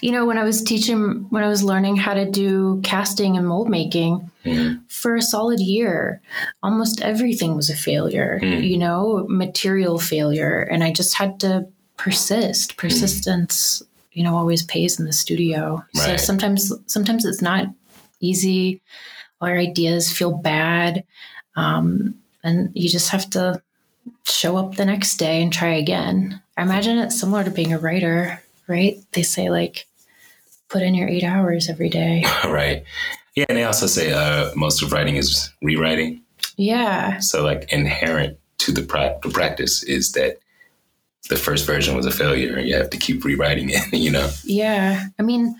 [0.03, 3.47] you know, when I was teaching, when I was learning how to do casting and
[3.47, 6.21] mold making, mm, for a solid year,
[6.63, 8.63] almost everything was a failure, Hmm.
[8.63, 10.61] you know, material failure.
[10.71, 12.77] And I just had to persist.
[12.77, 13.83] Persistence,
[14.13, 15.85] you know, always pays in the studio.
[15.95, 17.67] So sometimes sometimes it's not
[18.21, 18.81] easy.
[19.41, 21.05] Our ideas feel bad.
[21.57, 23.61] Um, and you just have to
[24.25, 26.41] show up the next day and try again.
[26.57, 28.99] I imagine it's similar to being a writer, right?
[29.13, 29.87] They say like
[30.69, 32.25] put in your eight hours every day.
[32.45, 32.85] right.
[33.35, 36.23] Yeah, and they also say uh, most of writing is rewriting.
[36.57, 37.19] Yeah.
[37.19, 40.39] So, like, inherent to the, pra- the practice is that
[41.29, 43.83] the first version was a failure, and you have to keep rewriting it.
[43.93, 44.31] You know.
[44.45, 45.05] Yeah.
[45.19, 45.55] I mean,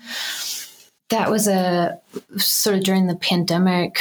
[1.09, 1.99] that was a
[2.37, 3.99] sort of during the pandemic.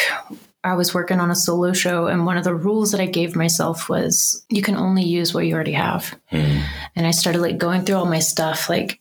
[0.64, 3.36] I was working on a solo show, and one of the rules that I gave
[3.36, 6.18] myself was you can only use what you already have.
[6.32, 6.64] Mm,
[6.96, 8.98] And I started like going through all my stuff, like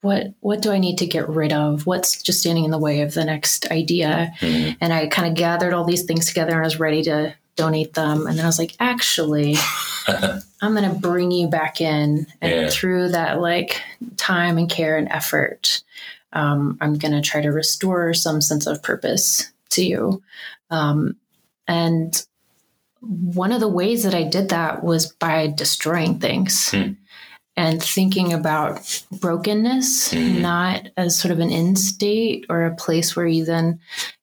[0.00, 1.86] what what do I need to get rid of?
[1.86, 4.32] What's just standing in the way of the next idea?
[4.40, 7.34] mm, And I kind of gathered all these things together and I was ready to
[7.56, 8.26] donate them.
[8.26, 9.56] And then I was like, actually,
[10.62, 12.26] I'm going to bring you back in.
[12.40, 12.68] And Yeah.
[12.70, 13.82] through that like
[14.16, 15.82] time and care and effort,
[16.32, 20.22] um, I'm going to try to restore some sense of purpose to you.
[20.70, 21.16] Um,
[21.66, 22.24] and
[23.00, 26.70] one of the ways that I did that was by destroying things.
[26.70, 26.92] Hmm.
[27.58, 30.40] And thinking about brokenness, Mhm.
[30.40, 33.78] not as sort of an end state or a place where you then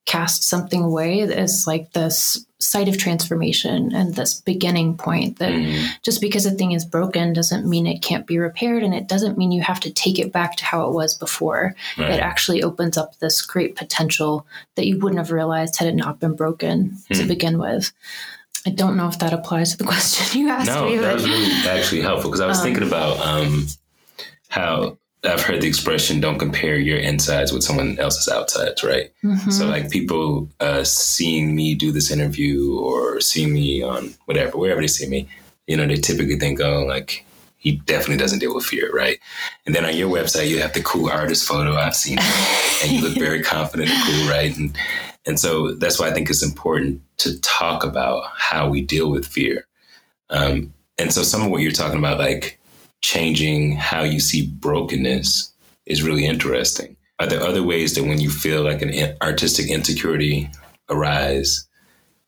[0.05, 5.83] cast something away as like this site of transformation and this beginning point that mm,
[6.03, 9.37] just because a thing is broken doesn't mean it can't be repaired and it doesn't
[9.37, 12.11] mean you have to take it back to how it was before right.
[12.11, 14.45] it actually opens up this great potential
[14.75, 17.27] that you wouldn't have realized had it not been broken to Hmm.
[17.27, 17.91] begin with
[18.65, 21.25] i don't know if that applies to the question you asked No, me that was
[21.27, 23.67] really actually helpful because I was Um, thinking about um,
[24.49, 29.11] how I've heard the expression "don't compare your insides with someone else's outsides," right?
[29.23, 29.51] Mhm.
[29.51, 34.81] So, like people uh, seeing me do this interview or seeing me on whatever, wherever
[34.81, 35.27] they see me,
[35.65, 37.25] you know, they typically think, "Oh, like
[37.57, 39.17] he definitely doesn't deal with fear," right?
[39.65, 42.19] And then on your website, you have the cool artist photo I've seen,
[42.83, 44.55] and you look very confident and cool, right?
[44.55, 44.77] And
[45.25, 49.25] and so that's why I think it's important to talk about how we deal with
[49.25, 49.67] fear.
[50.29, 52.59] Um, and so some of what you're talking about, like
[53.01, 55.51] changing how you see brokenness,
[55.85, 56.95] is really interesting.
[57.19, 60.49] Are there other ways that when you feel like an artistic insecurity
[60.89, 61.67] arise,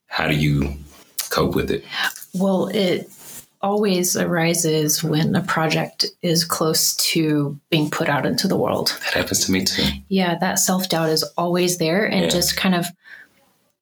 [0.05, 0.75] how do you
[1.29, 1.83] cope with it?
[2.33, 3.09] well it
[3.61, 9.13] always arises when a project is close to being put out into the world That
[9.13, 9.83] happens to me too.
[10.09, 12.05] yeah, that self doubt is always there.
[12.05, 12.29] And Yeah.
[12.29, 12.85] just kind of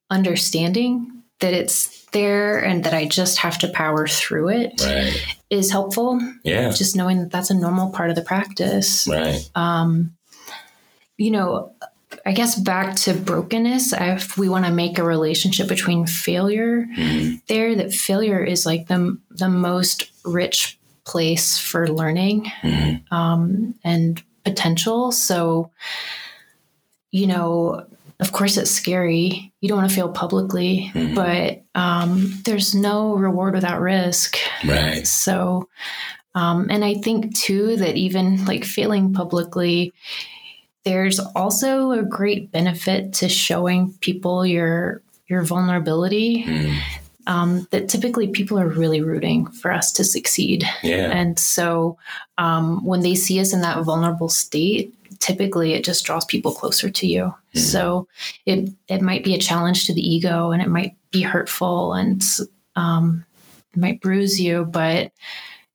[0.10, 4.74] understanding that it's there and that I just have to power through it
[5.50, 5.72] is Right.
[5.72, 6.22] helpful.
[6.44, 6.70] Yeah.
[6.72, 9.08] Just knowing that that's a normal part of the practice.
[9.08, 9.48] Right.
[9.56, 10.16] Um,
[11.18, 11.74] you know,
[12.26, 17.42] I guess back to brokenness, if we want to make a relationship between failure Mhm.
[17.48, 23.12] there, that failure is like the, the most rich place for learning Mhm.
[23.12, 25.12] um, and potential.
[25.12, 25.70] So,
[27.12, 27.86] you know,
[28.20, 29.52] of course, it's scary.
[29.62, 31.14] You don't want to fail publicly, Mhm.
[31.16, 34.38] but um, there's no reward without risk.
[34.66, 35.06] Right.
[35.06, 35.68] So,
[36.34, 39.94] um, and I think too that even like failing publicly,
[40.86, 46.44] there's also a great benefit to showing people your your vulnerability.
[46.44, 46.80] Mm.
[47.28, 50.64] Um, that typically people are really rooting for us to succeed.
[50.84, 51.10] Yeah.
[51.10, 51.98] And so
[52.38, 56.88] um, when they see us in that vulnerable state, typically it just draws people closer
[56.92, 57.34] to you.
[57.56, 57.60] Mhm.
[57.60, 58.08] So
[58.46, 62.24] it it might be a challenge to the ego and it might be hurtful and
[62.76, 63.26] um,
[63.74, 65.12] it might bruise you, but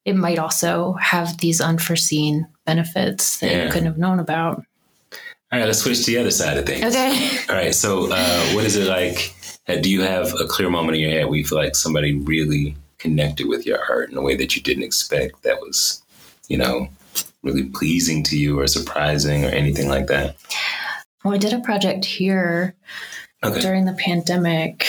[0.05, 3.65] it might also have these unforeseen benefits that Yeah.
[3.65, 4.63] you couldn't have known about.
[5.53, 6.85] All right, let's switch to the other side of things.
[6.85, 7.29] Okay.
[7.49, 7.75] All right.
[7.75, 9.35] So, uh, what is it like?
[9.69, 12.15] uh, Do you have a clear moment in your head where you feel like somebody
[12.15, 16.03] really connected with your art in a way that you didn't expect that was,
[16.49, 16.89] you know,
[17.43, 20.37] really pleasing to you or surprising or anything like that?
[21.25, 22.75] Well, I did a project here
[23.43, 23.61] Okay.
[23.61, 24.87] during the pandemic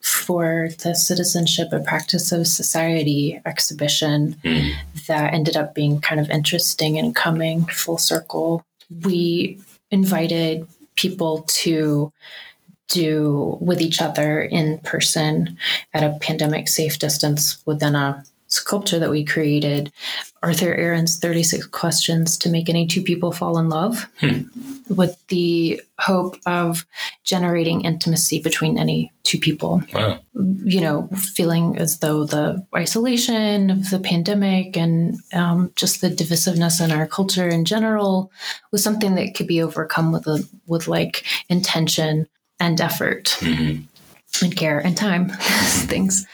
[0.00, 4.72] for the Citizenship and Practice of Society exhibition Mm.
[5.08, 8.64] that ended up being kind of interesting and coming full circle.
[9.04, 9.58] We
[9.90, 12.12] invited people to
[12.88, 15.56] do with each other in person
[15.92, 19.92] at a pandemic safe distance within a sculpture that we created
[20.42, 24.42] Arthur Aron's 36 questions to make any two people fall in love Hmm.
[24.88, 26.86] with the hope of
[27.24, 30.18] generating intimacy between any two people Wow.
[30.64, 36.82] you know, feeling as though the isolation of the pandemic and um, just the divisiveness
[36.82, 38.30] in our culture in general
[38.72, 42.26] was something that could be overcome with a with like intention
[42.60, 43.80] and effort hmm
[44.42, 45.30] and care and time
[45.88, 46.26] things.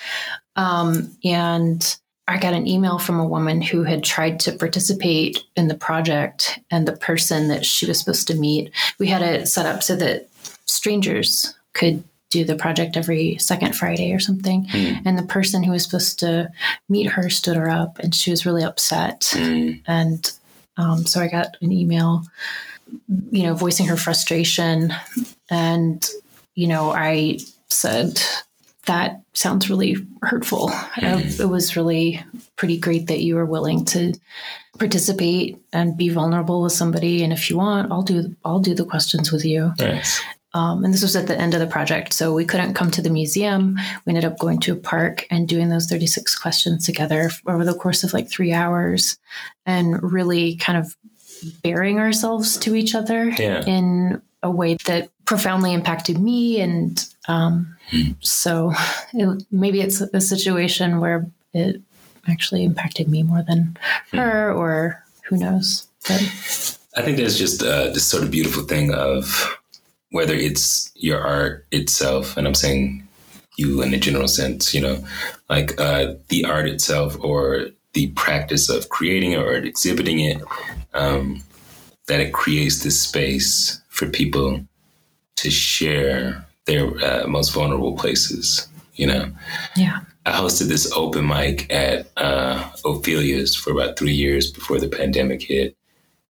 [0.57, 1.97] Um, and
[2.27, 6.59] I got an email from a woman who had tried to participate in the project,
[6.71, 9.95] and the person that she was supposed to meet, we had it set up so
[9.97, 10.29] that
[10.65, 14.67] strangers could do the project every second Friday or something.
[14.71, 14.95] Hmm.
[15.05, 16.51] And the person who was supposed to
[16.89, 19.21] meet her stood her up, and she was really upset.
[19.35, 19.83] Mm.
[19.87, 20.33] And
[20.77, 22.25] um, so I got an email,
[23.31, 24.93] you know, voicing her frustration.
[25.49, 26.09] And,
[26.55, 28.21] you know, I said,
[28.87, 30.71] that sounds really hurtful.
[30.71, 32.23] Uh, it was really
[32.57, 34.15] pretty great that you were willing to
[34.79, 37.23] participate and be vulnerable with somebody.
[37.23, 39.73] And if you want, I'll do I'll do the questions with you.
[39.79, 40.21] Nice.
[40.53, 43.03] Um, and this was at the end of the project, so we couldn't come to
[43.03, 43.77] the museum.
[44.05, 47.75] We ended up going to a park and doing those 36 questions together over the
[47.75, 49.19] course of like three hours
[49.67, 50.97] and really kind of
[51.65, 53.65] baring ourselves to each other Yeah.
[53.67, 56.61] in a way that profoundly impacted me.
[56.61, 57.74] And um,
[58.21, 58.73] so
[59.13, 61.81] it, maybe it's a situation where it
[62.29, 63.77] actually impacted me more than
[64.13, 65.87] her, or who knows.
[66.07, 66.23] But
[66.97, 69.59] I think there's just uh, this sort of beautiful thing of
[70.11, 73.07] whether it's your art itself, and I'm saying
[73.57, 75.05] you in a general sense, you know,
[75.49, 80.43] like uh, the art itself or the practice of creating it or exhibiting it,
[80.95, 81.43] um,
[82.07, 84.61] that it creates this space for people
[85.37, 89.31] to share their uh, most vulnerable places, you know.
[89.77, 90.01] yeah.
[90.27, 95.43] I hosted this open mic at uh, Ophelia's for about three years before the pandemic
[95.43, 95.77] hit,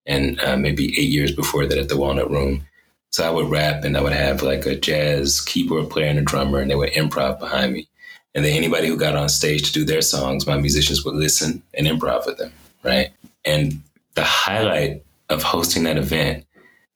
[0.05, 2.67] and uh, maybe eight years before that at the Walnut Room.
[3.11, 6.23] So I would rap and I would have like a jazz keyboard player and a
[6.23, 7.89] drummer, and they would improv behind me.
[8.35, 11.63] And then anybody who got on stage to do their songs, my musicians would listen
[11.75, 13.11] and improv with them, right?
[13.45, 13.81] And
[14.15, 16.45] the highlight of hosting that event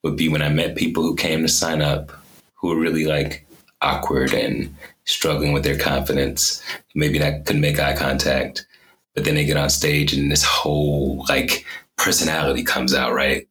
[0.03, 2.11] would be when I met people who came to sign up
[2.59, 3.47] who are really like
[3.81, 6.63] awkward and struggling with their confidence.
[6.95, 8.67] Maybe not couldn't make eye contact,
[9.15, 11.65] but then they get on stage and this whole like
[11.97, 13.49] personality comes out, right?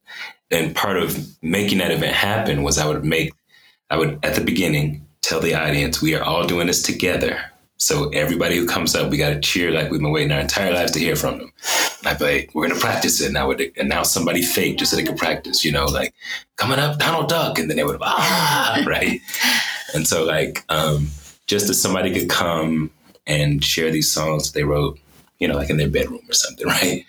[0.51, 3.31] And part of making that event happen was I would make,
[3.89, 7.39] I would at the beginning tell the audience, we are all doing this together.
[7.77, 10.73] So everybody who comes up, we got to cheer like we've been waiting our entire
[10.73, 11.53] lives to hear from them.
[11.99, 13.27] And I'd be like, we're going to practice it.
[13.27, 16.13] And I would announce somebody fake just so they could practice, you know, like
[16.55, 17.59] coming up, Donald Duck.
[17.59, 19.21] And then they would, ah, right.
[19.93, 21.07] And so like, um,
[21.45, 22.91] just as somebody could come
[23.27, 24.99] and share these songs that they wrote,
[25.39, 27.05] you know, like in their bedroom or something, right?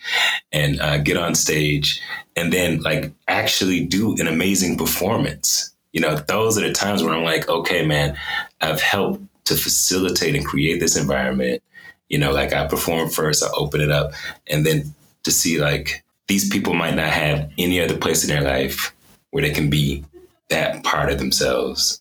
[0.52, 2.02] And uh, get on stage
[2.36, 5.74] and then like actually do an amazing performance.
[5.92, 8.18] You know, those are the times where I'm like, okay, man,
[8.60, 11.62] I've helped to facilitate and create this environment.
[12.08, 14.12] You know, like I perform first, I open it up,
[14.46, 14.94] and then
[15.24, 18.94] to see like these people might not have any other place in their life
[19.30, 20.04] where they can be
[20.48, 22.00] that part of themselves,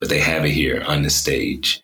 [0.00, 1.82] but they have it here on the stage.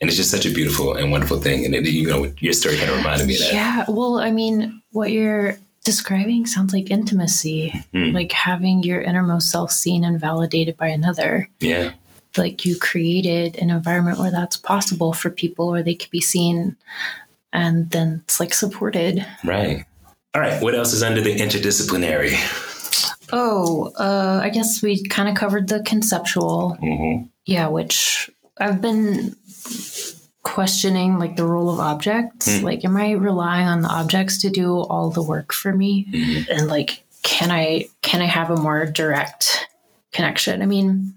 [0.00, 1.64] And it's just such a beautiful and wonderful thing.
[1.64, 3.52] And it, you know, your story kind of reminded me of that.
[3.54, 3.84] Yeah.
[3.88, 8.10] Well, I mean, what you're describing sounds like intimacy, Hmm.
[8.12, 11.48] like having your innermost self seen and validated by another.
[11.60, 11.92] Yeah.
[12.38, 16.76] Like you created an environment where that's possible for people, where they could be seen
[17.52, 19.26] and then it's like supported.
[19.44, 19.84] Right.
[20.34, 20.62] All right.
[20.62, 22.36] What else is under the interdisciplinary?
[23.32, 26.76] Oh, uh, I guess we kind of covered the conceptual.
[26.82, 27.26] Mm-hmm.
[27.46, 29.34] Yeah, which I've been
[30.42, 32.48] questioning like the role of objects.
[32.48, 32.62] Mm.
[32.62, 36.06] Like, am I relying on the objects to do all the work for me?
[36.10, 36.48] Mhm.
[36.48, 39.66] And like, can I can I have a more direct
[40.12, 40.62] connection?
[40.62, 41.15] I mean,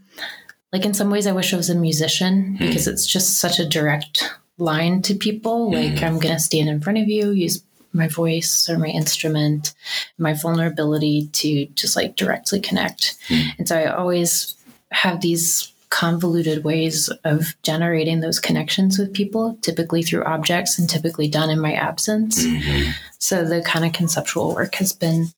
[0.71, 2.67] like in some ways, I wish I was a musician hmm.
[2.67, 4.23] because it's just such a direct
[4.57, 5.67] line to people.
[5.67, 5.75] Hmm.
[5.75, 9.73] Like, I'm gonna stand in front of you, use my voice or my instrument,
[10.17, 13.17] my vulnerability to just like directly connect.
[13.27, 13.49] Hmm.
[13.57, 14.55] And so I always
[14.91, 21.27] have these convoluted ways of generating those connections with people, typically through objects and typically
[21.27, 22.43] done in my absence.
[22.45, 22.93] Mhm.
[23.17, 25.33] So the kind of conceptual work has been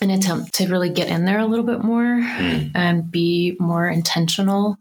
[0.00, 2.72] an attempt to really get in there a little bit more Mm.
[2.74, 4.76] and be more intentional.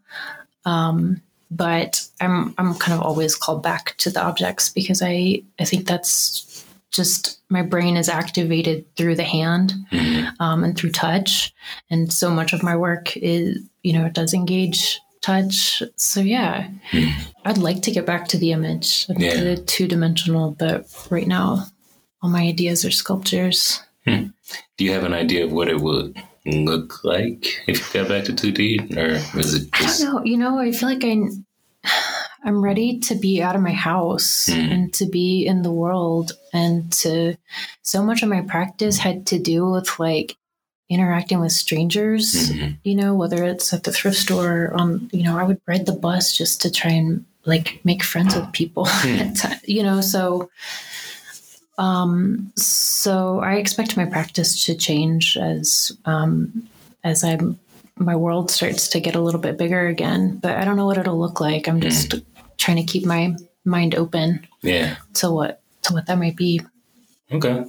[0.66, 5.66] Um, but I'm I'm kind of always called back to the objects because I I
[5.66, 10.32] think that's just my brain is activated through the hand Mhm.
[10.40, 11.54] um, and through touch,
[11.90, 15.82] and so much of my work is you know it does engage touch.
[15.96, 17.14] So yeah, Mm.
[17.46, 19.34] I'd like to get back to the image, Yeah.
[19.36, 21.68] to the two dimensional, but right now
[22.22, 23.80] all my ideas are sculptures.
[24.78, 28.26] Do you have an idea of what it would look like if you got back
[28.26, 28.96] to 2D?
[28.98, 30.02] Or is it I just.
[30.02, 30.24] don't know.
[30.26, 31.18] You know, I feel like I,
[32.44, 34.60] I'm ready to be out of my house Hmm.
[34.72, 37.36] and to be in the world, and to.
[37.82, 40.36] So much of my practice had to do with like
[40.90, 42.52] interacting with strangers.
[42.52, 42.78] Mhm.
[42.84, 45.86] You know, whether it's at the thrift store, or on you know, I would ride
[45.86, 48.86] the bus just to try and like make friends with people.
[49.04, 50.50] Ti- you know, so.
[51.78, 56.68] Um, so I expect my practice to change as um,
[57.04, 57.60] as I'm
[57.98, 60.38] my world starts to get a little bit bigger again.
[60.38, 61.68] But I don't know what it'll look like.
[61.68, 62.16] I'm just
[62.58, 64.96] trying to keep my mind open Yeah.
[65.16, 66.62] to what to what that might be.
[67.32, 67.66] Okay.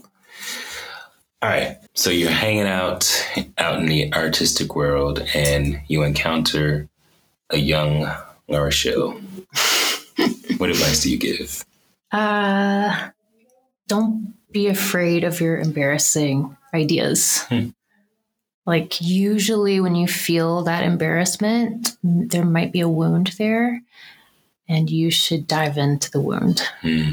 [1.43, 1.77] All right.
[1.95, 3.27] So you're hanging out
[3.59, 6.89] out in the artistic world and you encounter
[7.51, 8.11] a young
[8.49, 9.13] Laura Shill.
[10.59, 11.65] what advice do you give?
[12.13, 13.11] Uh,
[13.87, 17.43] don't be afraid of your embarrassing ideas.
[17.45, 17.71] Hmm.
[18.67, 23.83] Like usually when you feel that embarrassment, there might be a wound there,
[24.69, 26.63] and you should dive into the wound.
[26.81, 27.11] Hmm.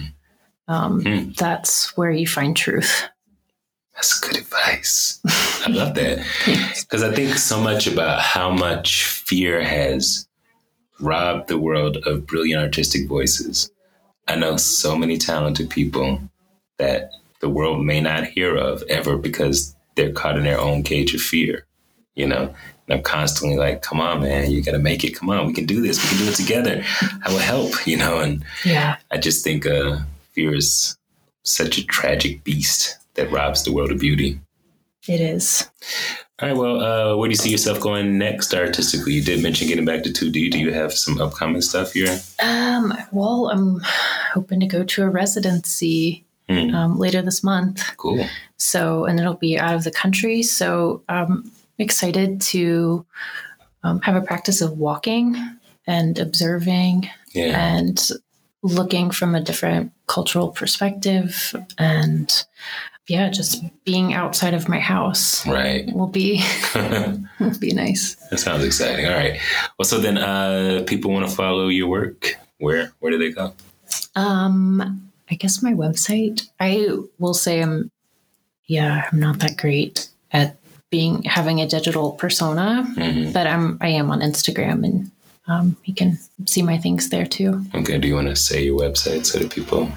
[0.67, 1.31] Um, Hmm.
[1.37, 3.03] That's where you find truth.
[3.95, 5.19] That's good advice.
[5.25, 6.25] I love that.
[6.79, 10.27] Because I think so much about how much fear has
[10.99, 13.69] robbed the world of brilliant artistic voices.
[14.27, 16.21] I know so many talented people
[16.77, 21.13] that the world may not hear of ever because they're caught in their own cage
[21.13, 21.65] of fear.
[22.15, 22.53] You know,
[22.87, 25.15] and I'm constantly like, come on, man, you got to make it.
[25.17, 26.01] Come on, we can do this.
[26.03, 26.83] We can do it together.
[27.25, 28.97] I will help, you know, and Yeah.
[29.11, 29.99] I just think uh,
[30.33, 30.97] fear is
[31.43, 34.39] such a tragic beast that robs the world of beauty.
[35.07, 35.67] It is.
[36.41, 36.57] All right.
[36.57, 39.13] Well, uh, where do you see yourself going next artistically?
[39.13, 40.51] You did mention getting back to 2D.
[40.51, 42.19] Do you have some upcoming stuff here?
[42.43, 43.79] Um, well, I'm
[44.33, 46.75] hoping to go to a residency Hmm.
[46.75, 47.81] um, later this month.
[47.97, 48.25] Cool.
[48.57, 50.43] So, and it'll be out of the country.
[50.43, 53.05] So, I'm excited to
[53.83, 55.35] um, have a practice of walking
[55.87, 57.57] and observing Yeah.
[57.75, 58.09] and
[58.63, 61.55] looking from a different cultural perspective.
[61.77, 62.31] And
[63.07, 65.91] yeah, just being outside of my house Right.
[65.93, 66.43] will be
[66.75, 68.15] will be nice.
[68.29, 69.05] That sounds exciting.
[69.07, 69.39] All right.
[69.79, 72.35] Well, so then, uh, people want to follow your work.
[72.59, 73.53] Where Where do they go?
[74.15, 76.47] Um, I guess my website.
[76.59, 77.89] I will say I'm,
[78.65, 80.57] yeah, I'm not that great at
[80.89, 83.31] being having a digital persona, Mhm.
[83.33, 85.11] but I'm I am on Instagram and
[85.47, 87.65] um, you can see my things there too.
[87.73, 87.97] Okay.
[87.97, 89.89] Do you want to say your website so that people?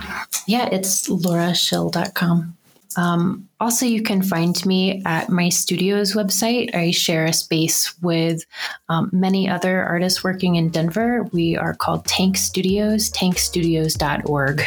[0.47, 2.57] Yeah, it's laurashill.com.
[2.97, 6.75] Um, also, you can find me at my studio's website.
[6.75, 8.45] I share a space with
[8.89, 11.25] um, many other artists working in Denver.
[11.33, 14.61] We are called Tank Studios, tankstudios.org.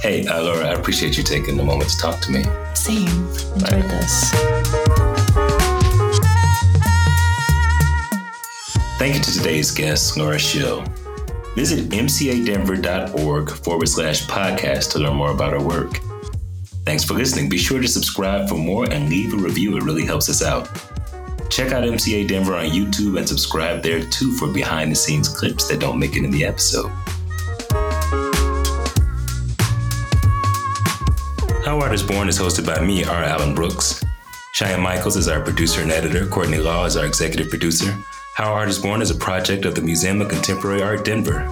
[0.00, 2.44] Hey, uh, Laura, I appreciate you taking the moment to talk to me.
[2.74, 3.08] Same.
[3.54, 4.30] Enjoyed this.
[8.98, 10.84] Thank you to today's guest, Laura Shill.
[11.54, 16.00] Visit mcadenver.org forward slash podcast to learn more about her work.
[16.84, 17.48] Thanks for listening.
[17.48, 19.76] Be sure to subscribe for more and leave a review.
[19.76, 20.68] It really helps us out.
[21.50, 25.66] Check out MCA Denver on YouTube and subscribe there too for behind the scenes clips
[25.68, 26.90] that don't make it in the episode.
[31.64, 33.22] How Art is Born is hosted by me, R.
[33.22, 34.04] Alan Brooks.
[34.52, 36.26] Cheyenne Michaels is our producer and editor.
[36.26, 37.96] Courtney Law is our executive producer.
[38.34, 41.48] How Art is Born is a project of the Museum of Contemporary Art Denver.